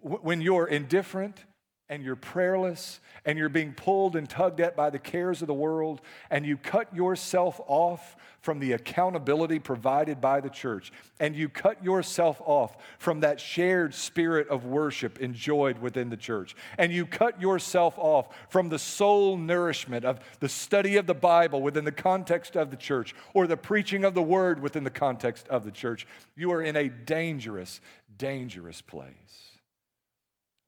[0.00, 1.44] When you're indifferent
[1.88, 5.54] and you're prayerless and you're being pulled and tugged at by the cares of the
[5.54, 11.48] world and you cut yourself off from the accountability provided by the church and you
[11.48, 17.04] cut yourself off from that shared spirit of worship enjoyed within the church and you
[17.04, 21.92] cut yourself off from the soul nourishment of the study of the Bible within the
[21.92, 25.70] context of the church or the preaching of the word within the context of the
[25.70, 27.80] church, you are in a dangerous,
[28.16, 29.53] dangerous place.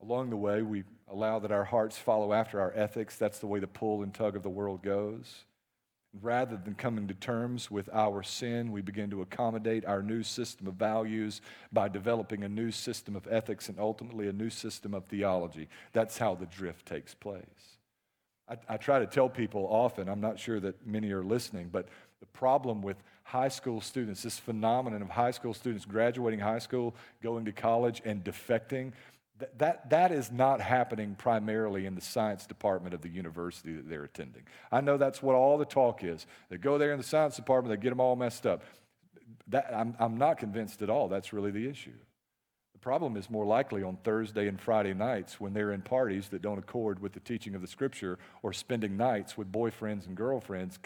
[0.03, 3.17] Along the way, we allow that our hearts follow after our ethics.
[3.17, 5.45] That's the way the pull and tug of the world goes.
[6.23, 10.67] Rather than coming to terms with our sin, we begin to accommodate our new system
[10.67, 11.43] of values
[11.73, 15.69] by developing a new system of ethics and ultimately a new system of theology.
[15.93, 17.43] That's how the drift takes place.
[18.49, 21.89] I, I try to tell people often, I'm not sure that many are listening, but
[22.21, 26.95] the problem with high school students, this phenomenon of high school students graduating high school,
[27.23, 28.93] going to college, and defecting,
[29.59, 34.05] that, that, is not happening primarily in the science department of the university that they're
[34.05, 34.43] attending.
[34.73, 36.27] I know that's what all the talk is.
[36.49, 38.63] They go there in the science department, they get them all messed up.
[39.49, 41.93] That, I'm, I'm not convinced at all that's really the issue.
[42.73, 46.41] The problem is more likely on Thursday and Friday nights when they're in parties that
[46.41, 50.79] don't accord with the teaching of the scripture or spending nights with boyfriends and girlfriends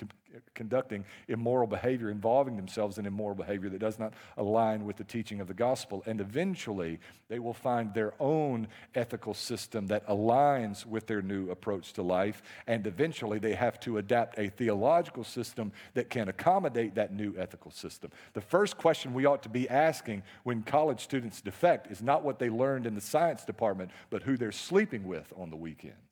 [0.54, 5.40] conducting immoral behavior, involving themselves in immoral behavior that does not align with the teaching
[5.40, 6.02] of the gospel.
[6.06, 11.92] And eventually, they will find their own ethical system that aligns with their new approach
[11.94, 12.42] to life.
[12.66, 17.70] And eventually, they have to adapt a theological system that can accommodate that new ethical
[17.70, 18.10] system.
[18.32, 22.38] The first question we ought to be asking when college students defect is not what
[22.38, 26.09] they learned in the science department, but who they're sleeping with on the weekends.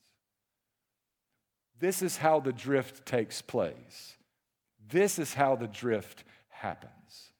[1.80, 4.16] This is how the drift takes place.
[4.88, 7.32] This is how the drift happens.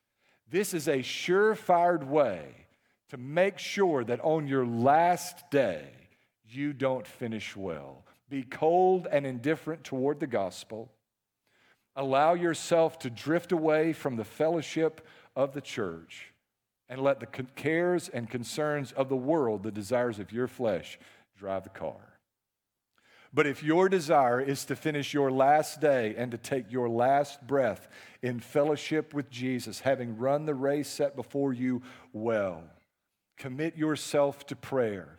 [0.51, 2.67] This is a surefire way
[3.11, 5.89] to make sure that on your last day,
[6.47, 8.05] you don't finish well.
[8.29, 10.91] Be cold and indifferent toward the gospel.
[11.97, 16.33] Allow yourself to drift away from the fellowship of the church
[16.89, 20.99] and let the cares and concerns of the world, the desires of your flesh,
[21.37, 22.18] drive the car.
[23.33, 27.47] But if your desire is to finish your last day and to take your last
[27.47, 27.89] breath
[28.23, 32.63] in fellowship with Jesus, having run the race set before you well,
[33.37, 35.15] commit yourself to prayer.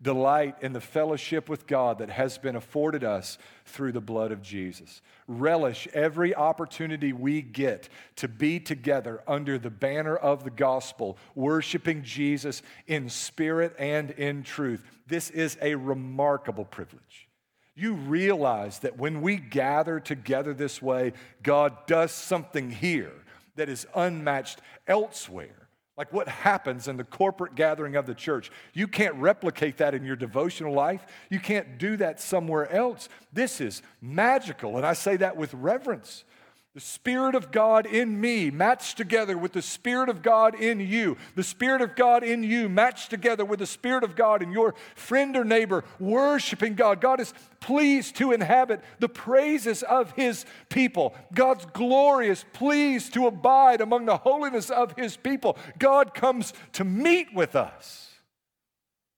[0.00, 4.40] Delight in the fellowship with God that has been afforded us through the blood of
[4.40, 5.02] Jesus.
[5.26, 12.04] Relish every opportunity we get to be together under the banner of the gospel, worshiping
[12.04, 14.84] Jesus in spirit and in truth.
[15.08, 17.27] This is a remarkable privilege
[17.78, 21.12] you realize that when we gather together this way,
[21.42, 23.12] God does something here
[23.54, 25.68] that is unmatched elsewhere.
[25.96, 28.50] Like what happens in the corporate gathering of the church.
[28.72, 31.04] You can't replicate that in your devotional life.
[31.28, 33.08] You can't do that somewhere else.
[33.32, 36.24] This is magical, and I say that with reverence.
[36.74, 41.16] The Spirit of God in me matched together with the Spirit of God in you.
[41.34, 44.74] The Spirit of God in you matched together with the Spirit of God in your
[44.94, 47.00] friend or neighbor, worshiping God.
[47.00, 51.14] God is pleased to inhabit the praises of His people.
[51.34, 55.56] God's glory is pleased to abide among the holiness of His people.
[55.78, 58.10] God comes to meet with us.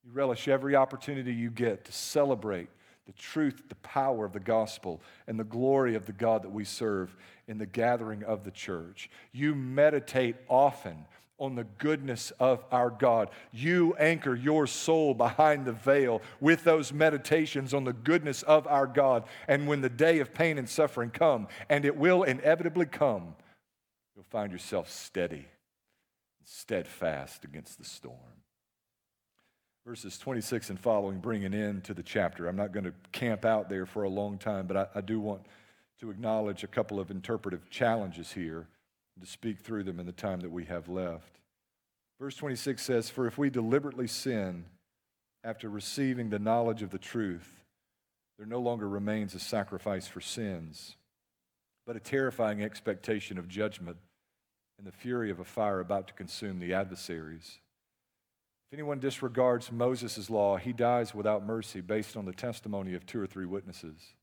[0.04, 2.68] You relish every opportunity you get to celebrate
[3.06, 6.64] the truth, the power of the gospel, and the glory of the God that we
[6.64, 7.16] serve
[7.48, 9.10] in the gathering of the church.
[9.32, 11.06] You meditate often
[11.40, 13.30] on the goodness of our God.
[13.50, 18.86] You anchor your soul behind the veil with those meditations on the goodness of our
[18.86, 19.24] God.
[19.48, 23.34] And when the day of pain and suffering come, and it will inevitably come,
[24.14, 25.46] you'll find yourself steady
[26.38, 28.39] and steadfast against the storm.
[29.86, 32.46] Verses 26 and following bring an end to the chapter.
[32.46, 35.20] I'm not going to camp out there for a long time, but I, I do
[35.20, 35.42] want
[36.00, 38.66] to acknowledge a couple of interpretive challenges here
[39.20, 41.40] to speak through them in the time that we have left.
[42.18, 44.64] Verse 26 says, For if we deliberately sin
[45.44, 47.64] after receiving the knowledge of the truth,
[48.38, 50.96] there no longer remains a sacrifice for sins,
[51.86, 53.96] but a terrifying expectation of judgment
[54.78, 57.58] and the fury of a fire about to consume the adversaries.
[58.70, 63.20] If anyone disregards Moses' law, he dies without mercy based on the testimony of two
[63.20, 64.14] or three witnesses.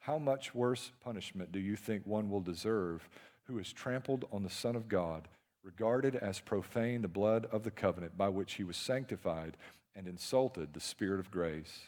[0.00, 3.08] How much worse punishment do you think one will deserve
[3.44, 5.26] who has trampled on the Son of God,
[5.64, 9.56] regarded as profane the blood of the covenant by which he was sanctified
[9.96, 11.86] and insulted the Spirit of grace.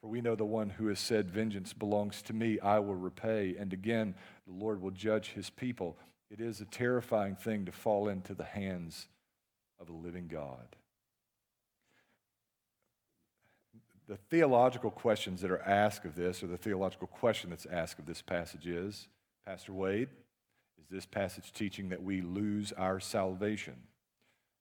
[0.00, 3.56] For we know the one who has said, Vengeance belongs to me, I will repay.
[3.58, 4.14] And again,
[4.46, 5.96] the Lord will judge his people.
[6.30, 9.08] It is a terrifying thing to fall into the hands
[9.80, 10.76] of a living God.
[14.08, 18.06] The theological questions that are asked of this, or the theological question that's asked of
[18.06, 19.08] this passage is
[19.44, 20.08] Pastor Wade,
[20.80, 23.74] is this passage teaching that we lose our salvation?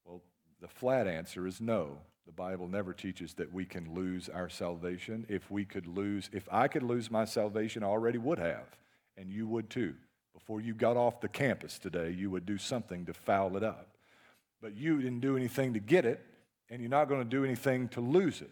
[0.04, 0.22] Well,
[0.62, 2.00] the flat answer is no.
[2.26, 5.28] The Bible never teaches that we can lose our salvation.
[5.30, 8.66] If we could lose, if I could lose my salvation, I already would have,
[9.16, 9.94] and you would too.
[10.34, 13.95] Before you got off the campus today, you would do something to foul it up.
[14.66, 16.26] But you didn't do anything to get it,
[16.72, 18.50] and you're not going to do anything to lose it.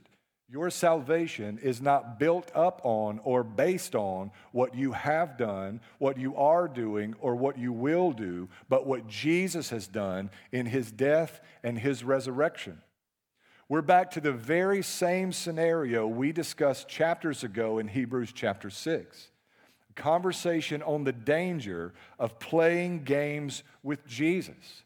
[0.47, 6.19] Your salvation is not built up on or based on what you have done, what
[6.19, 10.91] you are doing, or what you will do, but what Jesus has done in his
[10.91, 12.79] death and his resurrection.
[13.67, 19.31] We're back to the very same scenario we discussed chapters ago in Hebrews chapter 6.
[19.89, 24.83] A conversation on the danger of playing games with Jesus.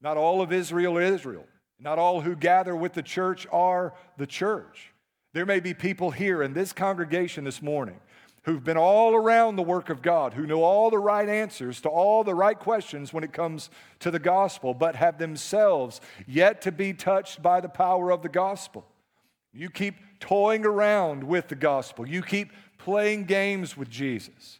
[0.00, 1.46] Not all of Israel is Israel.
[1.78, 4.92] Not all who gather with the church are the church.
[5.32, 8.00] There may be people here in this congregation this morning
[8.44, 11.88] who've been all around the work of God, who know all the right answers to
[11.88, 13.68] all the right questions when it comes
[14.00, 18.28] to the gospel, but have themselves yet to be touched by the power of the
[18.28, 18.86] gospel.
[19.52, 24.58] You keep toying around with the gospel, you keep playing games with Jesus.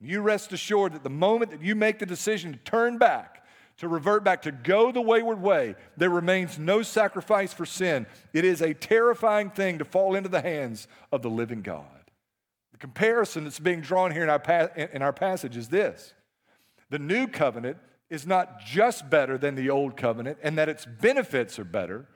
[0.00, 3.35] You rest assured that the moment that you make the decision to turn back,
[3.78, 8.06] to revert back, to go the wayward way, there remains no sacrifice for sin.
[8.32, 11.84] It is a terrifying thing to fall into the hands of the living God.
[12.72, 16.14] The comparison that's being drawn here in our, in our passage is this
[16.90, 21.58] the new covenant is not just better than the old covenant and that its benefits
[21.58, 22.06] are better,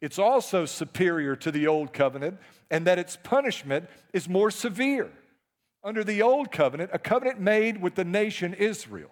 [0.00, 2.38] it's also superior to the old covenant
[2.70, 5.10] and that its punishment is more severe.
[5.82, 9.10] Under the old covenant, a covenant made with the nation Israel,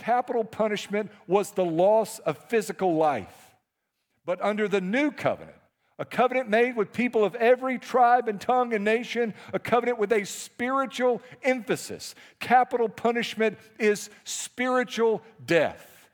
[0.00, 3.54] capital punishment was the loss of physical life.
[4.24, 5.56] But under the new covenant,
[5.98, 10.12] a covenant made with people of every tribe and tongue and nation, a covenant with
[10.12, 12.14] a spiritual emphasis.
[12.38, 16.08] Capital punishment is spiritual death.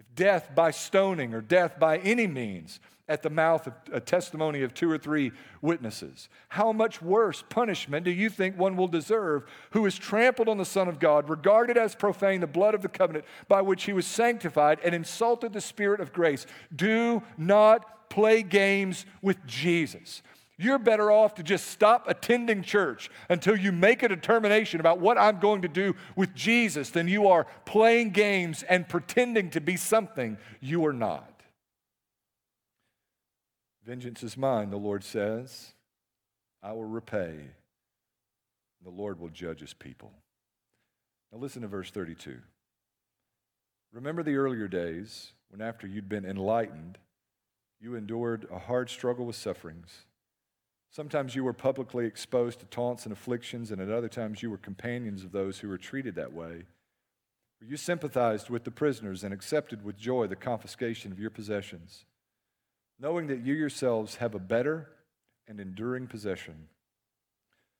[0.00, 4.62] If death by stoning or death by any means at the mouth of a testimony
[4.62, 6.28] of two or three witnesses.
[6.48, 10.64] How much worse punishment do you think one will deserve who has trampled on the
[10.64, 14.06] Son of God, regarded as profane the blood of the covenant by which he was
[14.06, 16.46] sanctified, and insulted the Spirit of grace?
[16.74, 20.22] Do not play games with Jesus.
[20.58, 25.18] You're better off to just stop attending church until you make a determination about what
[25.18, 29.76] I'm going to do with Jesus than you are playing games and pretending to be
[29.76, 31.31] something you are not.
[33.84, 35.74] Vengeance is mine, the Lord says.
[36.62, 37.34] I will repay.
[38.84, 40.12] The Lord will judge his people.
[41.32, 42.38] Now listen to verse 32.
[43.92, 46.98] Remember the earlier days when, after you'd been enlightened,
[47.80, 50.06] you endured a hard struggle with sufferings.
[50.90, 54.58] Sometimes you were publicly exposed to taunts and afflictions, and at other times you were
[54.58, 56.64] companions of those who were treated that way.
[57.60, 62.04] You sympathized with the prisoners and accepted with joy the confiscation of your possessions
[62.98, 64.88] knowing that you yourselves have a better
[65.48, 66.68] and enduring possession.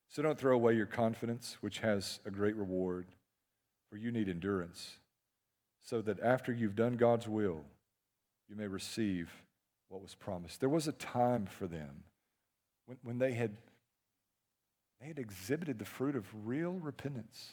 [0.08, 3.06] So don't throw away your confidence, which has a great reward,
[3.90, 4.98] for you need endurance,
[5.80, 7.64] so that after you've done God's will,
[8.48, 9.30] you may receive
[9.88, 10.60] what was promised.
[10.60, 12.04] There was a time for them
[12.86, 13.56] when, when they, had,
[15.00, 17.52] they had exhibited the fruit of real repentance.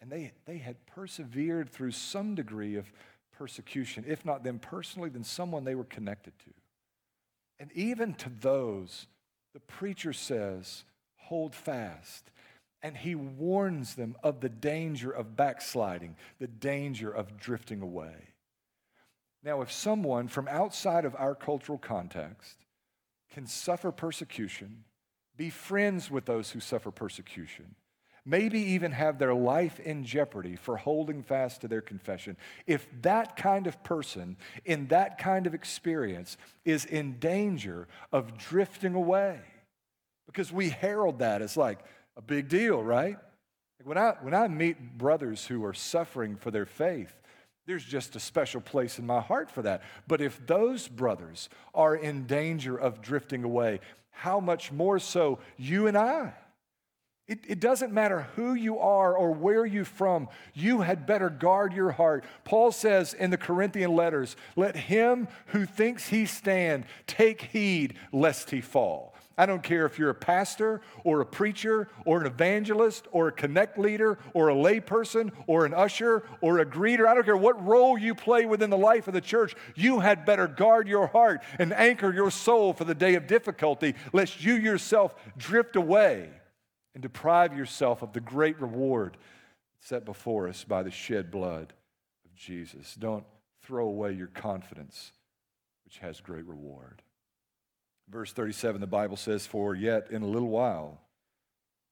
[0.00, 2.92] And they, they had persevered through some degree of
[3.38, 6.50] persecution, if not them personally, then someone they were connected to.
[7.58, 9.06] And even to those,
[9.54, 10.84] the preacher says,
[11.16, 12.30] hold fast.
[12.82, 18.14] And he warns them of the danger of backsliding, the danger of drifting away.
[19.42, 22.56] Now, if someone from outside of our cultural context
[23.32, 24.84] can suffer persecution,
[25.36, 27.74] be friends with those who suffer persecution,
[28.26, 32.36] maybe even have their life in jeopardy for holding fast to their confession.
[32.66, 38.94] If that kind of person in that kind of experience is in danger of drifting
[38.94, 39.38] away,
[40.26, 41.78] because we herald that as like
[42.16, 43.16] a big deal, right?
[43.84, 47.14] When I, when I meet brothers who are suffering for their faith,
[47.66, 49.82] there's just a special place in my heart for that.
[50.08, 55.86] But if those brothers are in danger of drifting away, how much more so you
[55.86, 56.32] and I?
[57.28, 61.72] It, it, doesn't matter who you are or where you're from, you had better guard
[61.72, 62.24] your heart.
[62.44, 68.50] Paul says in the Corinthian letters, let him who thinks he stand take heed lest
[68.50, 69.12] he fall.
[69.36, 73.32] I don't care if you're a pastor or a preacher or an evangelist or a
[73.32, 77.08] connect leader or a layperson or an usher or a greeter.
[77.08, 79.56] I don't care what role you play within the life of the church.
[79.74, 83.96] You had better guard your heart and anchor your soul for the day of difficulty,
[84.12, 86.30] lest you yourself drift away
[86.96, 89.18] and deprive yourself of the great reward
[89.80, 91.74] set before us by the shed blood
[92.24, 92.94] of Jesus.
[92.98, 93.26] Don't
[93.62, 95.12] throw away your confidence,
[95.84, 97.02] which has great reward.
[98.08, 100.98] Verse 37, the Bible says, For yet in a little while,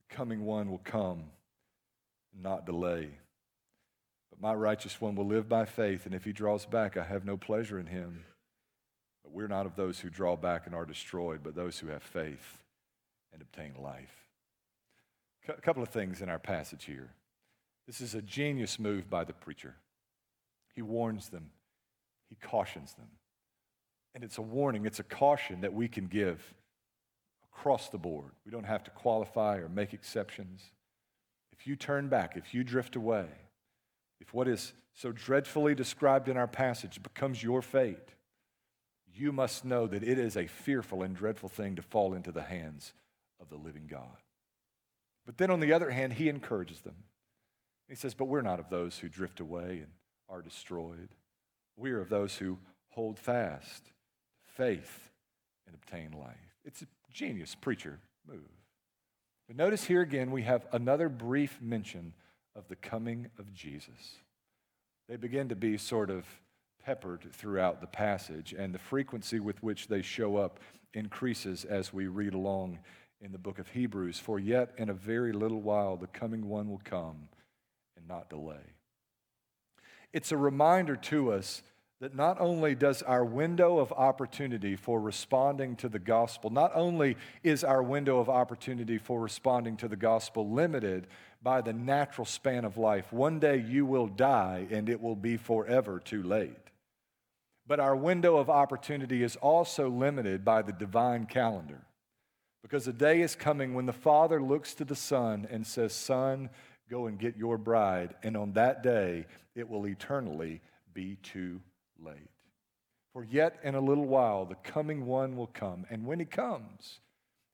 [0.08, 1.24] the coming one will come
[2.32, 3.10] and not delay.
[4.30, 7.26] But my righteous one will live by faith, and if he draws back, I have
[7.26, 8.24] no pleasure in him.
[9.22, 12.02] But we're not of those who draw back and are destroyed, but those who have
[12.02, 12.62] faith
[13.34, 14.23] and obtain life.
[15.48, 17.10] A couple of things in our passage here.
[17.86, 19.74] This is a genius move by the preacher.
[20.74, 21.50] He warns them,
[22.30, 23.08] he cautions them.
[24.14, 26.54] And it's a warning, it's a caution that we can give
[27.52, 28.30] across the board.
[28.44, 30.62] We don't have to qualify or make exceptions.
[31.52, 33.26] If you turn back, if you drift away,
[34.20, 38.14] if what is so dreadfully described in our passage becomes your fate,
[39.14, 42.42] you must know that it is a fearful and dreadful thing to fall into the
[42.42, 42.94] hands
[43.40, 44.23] of the living God.
[45.26, 46.96] But then on the other hand, he encourages them.
[47.88, 49.88] He says, But we're not of those who drift away and
[50.28, 51.10] are destroyed.
[51.76, 52.58] We are of those who
[52.90, 53.90] hold fast
[54.56, 55.10] faith
[55.66, 56.36] and obtain life.
[56.64, 57.98] It's a genius preacher
[58.28, 58.40] move.
[59.46, 62.14] But notice here again, we have another brief mention
[62.56, 64.18] of the coming of Jesus.
[65.08, 66.24] They begin to be sort of
[66.84, 70.60] peppered throughout the passage, and the frequency with which they show up
[70.92, 72.78] increases as we read along
[73.20, 74.18] in the book of Hebrews.
[74.18, 77.28] For yet in a very little while the coming one will come
[77.96, 78.74] and not delay.
[80.12, 81.62] It's a reminder to us
[82.00, 87.16] that not only does our window of opportunity for responding to the gospel, not only
[87.42, 91.06] is our window of opportunity for responding to the gospel limited
[91.42, 95.36] by the natural span of life, one day you will die and it will be
[95.36, 96.52] forever too late.
[97.66, 101.80] But our window of opportunity is also limited by the divine calendar.
[102.64, 106.48] Because a day is coming when the Father looks to the Son and says, Son,
[106.88, 108.14] go and get your bride.
[108.22, 110.62] And on that day, it will eternally
[110.94, 111.60] be too
[112.02, 112.30] late.
[113.12, 117.00] For yet in a little while the coming one will come, and when he comes,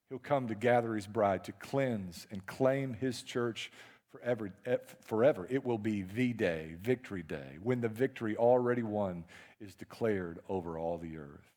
[0.09, 3.73] he'll come to gather his bride, to cleanse and claim his church
[4.13, 4.53] forever.
[4.65, 5.45] Eh, forever.
[5.51, 9.25] It will be V Day, Victory Day, when the victory already won
[9.61, 11.51] is declared over all the earth.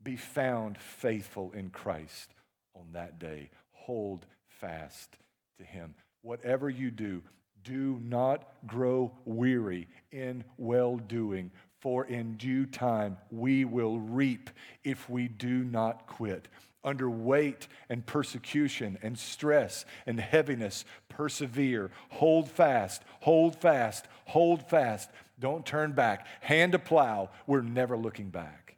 [0.00, 2.34] Be found faithful in Christ
[2.78, 3.50] on that day.
[3.72, 5.16] Hold fast
[5.58, 5.94] to him.
[6.22, 7.22] Whatever you do,
[7.64, 11.50] do not grow weary in well doing,
[11.80, 14.50] for in due time we will reap
[14.84, 16.48] if we do not quit.
[16.84, 21.90] Under weight and persecution and stress and heaviness, persevere.
[22.10, 25.10] Hold fast, hold fast, hold fast.
[25.40, 26.26] Don't turn back.
[26.40, 27.30] Hand to plow.
[27.46, 28.76] We're never looking back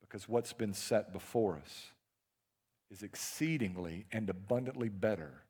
[0.00, 1.91] because what's been set before us
[2.92, 5.42] is exceedingly and abundantly better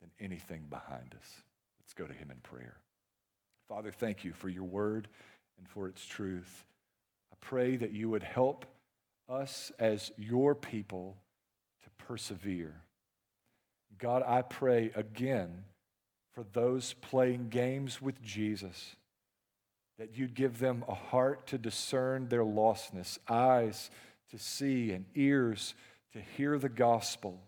[0.00, 1.42] than anything behind us.
[1.80, 2.76] Let's go to Him in prayer.
[3.68, 5.08] Father, thank you for your word
[5.58, 6.64] and for its truth.
[7.32, 8.66] I pray that you would help
[9.28, 11.16] us as your people
[11.82, 12.74] to persevere.
[13.98, 15.64] God, I pray again
[16.34, 18.96] for those playing games with Jesus
[19.98, 23.90] that you'd give them a heart to discern their lostness, eyes
[24.30, 25.74] to see, and ears
[26.16, 27.40] to hear the gospel.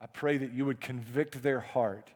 [0.00, 2.10] I pray that you would convict their heart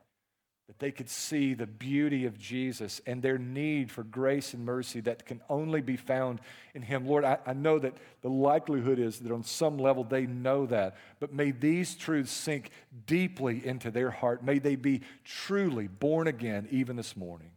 [0.70, 5.00] that they could see the beauty of Jesus and their need for grace and mercy
[5.00, 6.40] that can only be found
[6.74, 7.08] in Him.
[7.08, 10.96] Lord, I, I, know that the likelihood is that on some level they know that,
[11.18, 12.70] but may these truths sink
[13.04, 14.44] deeply into their heart.
[14.44, 17.50] May they be truly born again even this morning.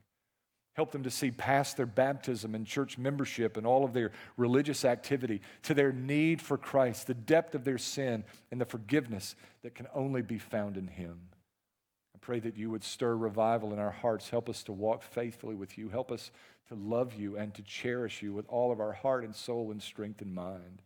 [0.74, 4.84] Help them to see past their baptism and church membership and all of their religious
[4.84, 9.76] activity to their need for Christ, the depth of their sin, and the forgiveness that
[9.76, 11.20] can only be found in Him
[12.16, 14.30] I pray that you would stir revival in our hearts.
[14.30, 15.90] Help us to walk faithfully with you.
[15.90, 16.32] Help us
[16.68, 19.82] to love you and to cherish you with all of our heart and soul and
[19.82, 20.82] strength and mind.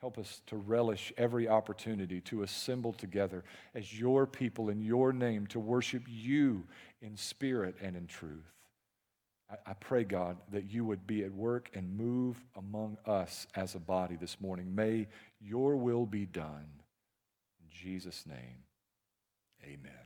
[0.00, 3.42] Help us to relish every opportunity to assemble together
[3.74, 6.64] as your people in your name to worship you
[7.00, 8.52] in spirit and in truth.
[9.66, 13.78] I, pray, God, that you would be at work and move among us as a
[13.78, 14.74] body this morning.
[14.74, 15.08] May
[15.40, 16.68] your will be done.
[17.60, 18.64] In Jesus' name.
[19.62, 20.03] Amen.